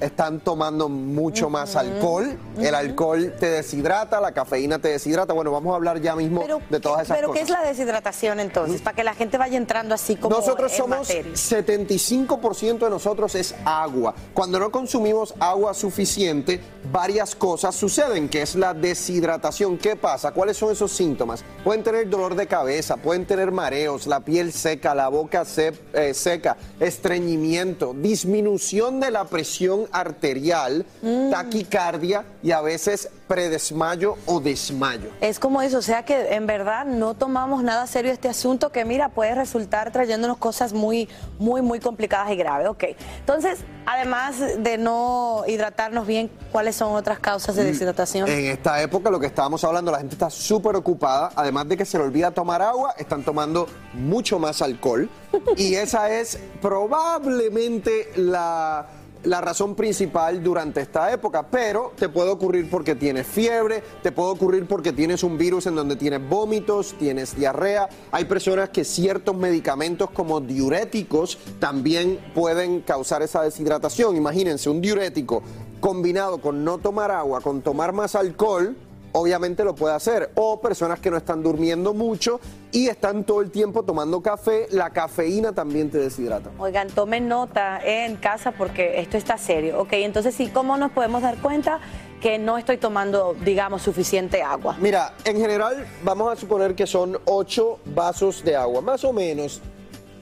están 0.00 0.40
tomando 0.40 0.88
mucho 0.88 1.48
más 1.50 1.76
alcohol. 1.76 2.36
El 2.58 2.74
alcohol 2.74 3.34
te 3.38 3.46
deshidrata, 3.50 4.20
la 4.20 4.32
cafeína 4.32 4.78
te 4.78 4.88
deshidrata. 4.88 5.32
Bueno, 5.32 5.50
vamos 5.52 5.72
a 5.72 5.76
hablar 5.76 6.00
ya 6.00 6.14
mismo 6.16 6.42
de 6.70 6.80
todas 6.80 7.02
esas 7.02 7.16
Pero 7.16 7.28
cosas. 7.28 7.38
¿qué 7.38 7.44
es 7.44 7.50
la 7.50 7.62
deshidratación 7.68 8.40
entonces? 8.40 8.82
Para 8.82 8.96
que 8.96 9.04
la 9.04 9.14
gente 9.14 9.38
vaya 9.38 9.56
entrando 9.56 9.94
así 9.94 10.16
como 10.16 10.36
Nosotros 10.36 10.72
en 10.72 10.78
somos 10.78 10.98
materia. 11.00 11.32
75% 11.32 12.78
de 12.84 12.90
nosotros 12.90 13.34
es 13.34 13.54
agua. 13.64 14.14
Cuando 14.34 14.58
no 14.58 14.70
consumimos 14.70 15.34
agua 15.38 15.74
suficiente, 15.74 16.60
varias 16.92 17.34
cosas 17.34 17.74
suceden, 17.74 18.28
que 18.28 18.42
es 18.42 18.54
la 18.54 18.74
deshidratación. 18.74 19.78
¿Qué 19.78 19.96
pasa? 19.96 20.32
¿Cuáles 20.32 20.56
son 20.56 20.72
esos 20.72 20.92
síntomas? 20.92 21.44
Pueden 21.64 21.82
tener 21.82 22.08
dolor 22.08 22.34
de 22.34 22.46
cabeza, 22.46 22.96
pueden 22.96 23.26
tener 23.26 23.50
mareos, 23.52 24.06
la 24.06 24.20
piel 24.20 24.52
seca, 24.52 24.94
la 24.94 25.08
boca 25.08 25.44
se- 25.44 25.72
eh, 25.92 26.14
seca, 26.14 26.56
estreñimiento, 26.80 27.94
disminución 27.94 29.00
de 29.00 29.10
la 29.10 29.24
presión 29.24 29.85
arterial, 29.92 30.84
taquicardia 31.30 32.24
y 32.42 32.52
a 32.52 32.60
veces 32.60 33.10
predesmayo 33.28 34.16
o 34.26 34.40
desmayo. 34.40 35.10
Es 35.20 35.38
como 35.38 35.62
eso, 35.62 35.78
o 35.78 35.82
sea 35.82 36.04
que 36.04 36.34
en 36.34 36.46
verdad 36.46 36.86
no 36.86 37.14
tomamos 37.14 37.62
nada 37.62 37.86
serio 37.86 38.12
este 38.12 38.28
asunto 38.28 38.70
que 38.70 38.84
mira, 38.84 39.08
puede 39.08 39.34
resultar 39.34 39.90
trayéndonos 39.90 40.36
cosas 40.38 40.72
muy, 40.72 41.08
muy, 41.38 41.62
muy 41.62 41.80
complicadas 41.80 42.30
y 42.30 42.36
graves. 42.36 42.68
Ok, 42.68 42.84
entonces, 43.18 43.58
además 43.84 44.36
de 44.58 44.78
no 44.78 45.44
hidratarnos 45.46 46.06
bien, 46.06 46.30
¿cuáles 46.52 46.76
son 46.76 46.94
otras 46.94 47.18
causas 47.18 47.56
de 47.56 47.64
deshidratación? 47.64 48.28
En 48.28 48.46
esta 48.46 48.80
época, 48.80 49.10
lo 49.10 49.20
que 49.20 49.26
estábamos 49.26 49.64
hablando, 49.64 49.90
la 49.90 49.98
gente 49.98 50.14
está 50.14 50.30
súper 50.30 50.76
ocupada. 50.76 51.30
Además 51.34 51.68
de 51.68 51.76
que 51.76 51.84
se 51.84 51.98
le 51.98 52.04
olvida 52.04 52.30
tomar 52.30 52.62
agua, 52.62 52.94
están 52.96 53.22
tomando 53.22 53.66
mucho 53.92 54.38
más 54.38 54.62
alcohol. 54.62 55.08
Y 55.56 55.74
esa 55.74 56.10
es 56.10 56.38
probablemente 56.60 58.10
la, 58.16 58.86
la 59.26 59.40
razón 59.40 59.74
principal 59.74 60.42
durante 60.42 60.80
esta 60.80 61.12
época, 61.12 61.48
pero 61.50 61.92
te 61.98 62.08
puede 62.08 62.30
ocurrir 62.30 62.70
porque 62.70 62.94
tienes 62.94 63.26
fiebre, 63.26 63.82
te 64.02 64.12
puede 64.12 64.30
ocurrir 64.30 64.66
porque 64.66 64.92
tienes 64.92 65.24
un 65.24 65.36
virus 65.36 65.66
en 65.66 65.74
donde 65.74 65.96
tienes 65.96 66.26
vómitos, 66.28 66.94
tienes 66.98 67.36
diarrea. 67.36 67.88
Hay 68.12 68.26
personas 68.26 68.70
que 68.70 68.84
ciertos 68.84 69.36
medicamentos 69.36 70.10
como 70.10 70.40
diuréticos 70.40 71.38
también 71.58 72.20
pueden 72.34 72.80
causar 72.82 73.22
esa 73.22 73.42
deshidratación. 73.42 74.16
Imagínense, 74.16 74.70
un 74.70 74.80
diurético 74.80 75.42
combinado 75.80 76.40
con 76.40 76.64
no 76.64 76.78
tomar 76.78 77.10
agua, 77.10 77.40
con 77.40 77.62
tomar 77.62 77.92
más 77.92 78.14
alcohol, 78.14 78.76
obviamente 79.16 79.64
lo 79.64 79.74
puede 79.74 79.94
hacer. 79.94 80.30
O 80.34 80.60
personas 80.60 81.00
que 81.00 81.10
no 81.10 81.16
están 81.16 81.42
durmiendo 81.42 81.94
mucho 81.94 82.38
y 82.70 82.88
están 82.88 83.24
todo 83.24 83.40
el 83.40 83.50
tiempo 83.50 83.82
tomando 83.82 84.22
café, 84.22 84.66
la 84.70 84.90
cafeína 84.90 85.52
también 85.52 85.90
te 85.90 85.98
deshidrata. 85.98 86.50
Oigan, 86.58 86.88
tomen 86.88 87.26
nota 87.28 87.80
en 87.82 88.16
casa 88.16 88.52
porque 88.52 89.00
esto 89.00 89.16
está 89.16 89.38
serio. 89.38 89.80
Ok, 89.80 89.92
entonces 89.92 90.34
sí, 90.34 90.48
¿cómo 90.48 90.76
nos 90.76 90.92
podemos 90.92 91.22
dar 91.22 91.36
cuenta 91.38 91.80
que 92.20 92.38
no 92.38 92.58
estoy 92.58 92.76
tomando, 92.76 93.34
digamos, 93.44 93.82
suficiente 93.82 94.42
agua? 94.42 94.76
Mira, 94.80 95.14
en 95.24 95.38
general 95.38 95.86
vamos 96.02 96.32
a 96.32 96.36
suponer 96.36 96.74
que 96.74 96.86
son 96.86 97.18
8 97.24 97.78
vasos 97.94 98.44
de 98.44 98.56
agua, 98.56 98.80
más 98.80 99.04
o 99.04 99.12
menos. 99.12 99.62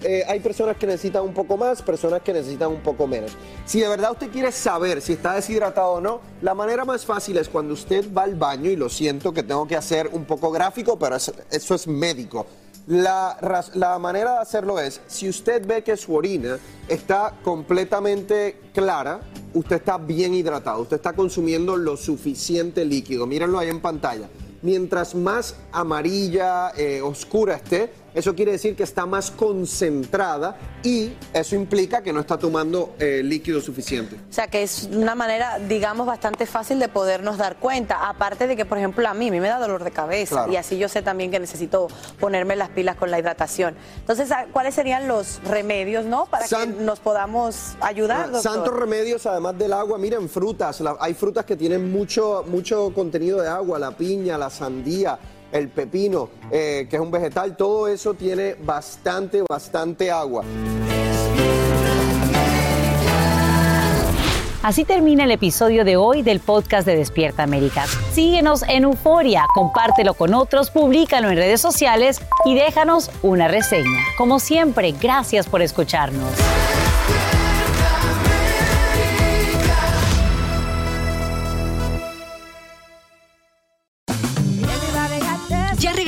Eh, 0.04 0.22
hay 0.28 0.38
personas 0.40 0.76
que 0.76 0.86
necesitan 0.86 1.22
un 1.22 1.32
poco 1.32 1.56
más, 1.56 1.80
personas 1.80 2.20
que 2.20 2.34
necesitan 2.34 2.68
un 2.68 2.82
poco 2.82 3.06
menos. 3.06 3.32
Si 3.64 3.80
de 3.80 3.88
verdad 3.88 4.12
usted 4.12 4.30
quiere 4.30 4.52
saber 4.52 5.00
si 5.00 5.14
está 5.14 5.32
deshidratado 5.32 5.92
o 5.92 6.00
no, 6.00 6.20
la 6.42 6.54
manera 6.54 6.84
más 6.84 7.06
fácil 7.06 7.38
es 7.38 7.48
cuando 7.48 7.72
usted 7.72 8.12
va 8.12 8.24
al 8.24 8.34
baño, 8.34 8.70
y 8.70 8.76
lo 8.76 8.90
siento 8.90 9.32
que 9.32 9.42
tengo 9.42 9.66
que 9.66 9.76
hacer 9.76 10.10
un 10.12 10.26
poco 10.26 10.50
gráfico, 10.50 10.98
pero 10.98 11.16
eso, 11.16 11.34
es 11.50 11.86
médico. 11.86 12.46
La 12.86 13.98
manera 13.98 14.32
de 14.32 14.38
hacerlo 14.40 14.78
es, 14.78 15.00
si 15.06 15.26
usted 15.26 15.66
ve 15.66 15.82
que 15.82 15.96
su 15.96 16.14
orina 16.14 16.58
está 16.86 17.32
completamente 17.42 18.60
clara, 18.74 19.22
usted 19.54 19.76
está 19.76 19.96
bien 19.96 20.34
hidratado, 20.34 20.82
usted 20.82 20.96
está 20.96 21.14
consumiendo 21.14 21.78
lo 21.78 21.96
suficiente 21.96 22.84
líquido. 22.84 23.26
Mírenlo 23.26 23.58
ahí 23.58 23.70
en 23.70 23.80
pantalla. 23.80 24.28
Mientras 24.60 25.14
más 25.14 25.56
amarilla, 25.72 26.72
eh, 26.76 27.00
oscura 27.00 27.54
esté, 27.56 27.90
eso 28.14 28.34
quiere 28.34 28.52
decir 28.52 28.76
que 28.76 28.82
está 28.84 29.06
más 29.06 29.30
concentrada 29.30 30.56
y 30.82 31.12
eso 31.32 31.56
implica 31.56 32.02
que 32.02 32.12
no 32.12 32.20
está 32.20 32.38
tomando 32.38 32.94
eh, 32.98 33.22
líquido 33.24 33.60
suficiente. 33.60 34.16
O 34.30 34.32
sea, 34.32 34.46
que 34.48 34.62
es 34.62 34.88
una 34.92 35.14
manera, 35.14 35.58
digamos, 35.58 36.06
bastante 36.06 36.46
fácil 36.46 36.78
de 36.78 36.88
podernos 36.88 37.38
dar 37.38 37.56
cuenta. 37.56 38.08
Aparte 38.08 38.46
de 38.46 38.56
que, 38.56 38.64
por 38.64 38.78
ejemplo, 38.78 39.06
a 39.08 39.14
mí, 39.14 39.28
a 39.28 39.30
mí 39.30 39.40
me 39.40 39.48
da 39.48 39.58
dolor 39.58 39.82
de 39.84 39.90
cabeza 39.90 40.36
Claro. 40.36 40.52
y 40.52 40.56
así 40.56 40.78
yo 40.78 40.88
sé 40.88 41.02
también 41.02 41.30
que 41.30 41.40
necesito 41.40 41.88
ponerme 42.20 42.56
las 42.56 42.68
pilas 42.70 42.96
con 42.96 43.10
la 43.10 43.18
hidratación. 43.18 43.74
Entonces, 43.98 44.30
¿a- 44.30 44.46
¿cuáles 44.52 44.74
serían 44.74 45.08
los 45.08 45.40
remedios, 45.44 46.04
no? 46.04 46.26
Para 46.26 46.46
que 46.46 46.66
nos 46.66 47.00
podamos 47.00 47.74
ayudar, 47.80 48.30
doctor. 48.30 48.42
Santos 48.42 48.74
remedios, 48.74 49.26
además 49.26 49.58
del 49.58 49.72
agua, 49.72 49.98
miren, 49.98 50.28
frutas. 50.28 50.80
La- 50.80 50.96
hay 51.00 51.14
frutas 51.14 51.44
que 51.44 51.56
tienen 51.56 51.90
mucho, 51.90 52.44
mucho 52.46 52.92
contenido 52.94 53.40
de 53.40 53.48
agua, 53.48 53.78
la 53.78 53.90
piña, 53.90 54.38
la 54.38 54.50
sandía, 54.50 55.18
el 55.54 55.68
pepino, 55.68 56.28
eh, 56.50 56.86
que 56.90 56.96
es 56.96 57.02
un 57.02 57.12
vegetal, 57.12 57.56
todo 57.56 57.86
eso 57.86 58.12
tiene 58.12 58.54
bastante, 58.54 59.42
bastante 59.48 60.10
agua. 60.10 60.44
Así 64.64 64.84
termina 64.84 65.24
el 65.24 65.30
episodio 65.30 65.84
de 65.84 65.96
hoy 65.96 66.22
del 66.22 66.40
podcast 66.40 66.86
de 66.86 66.96
Despierta 66.96 67.42
América. 67.42 67.84
Síguenos 68.12 68.64
en 68.66 68.84
Euforia, 68.84 69.44
compártelo 69.54 70.14
con 70.14 70.34
otros, 70.34 70.70
públicalo 70.70 71.30
en 71.30 71.36
redes 71.36 71.60
sociales 71.60 72.20
y 72.46 72.54
déjanos 72.54 73.10
una 73.22 73.46
reseña. 73.46 74.00
Como 74.16 74.40
siempre, 74.40 74.92
gracias 74.92 75.46
por 75.46 75.62
escucharnos. 75.62 76.32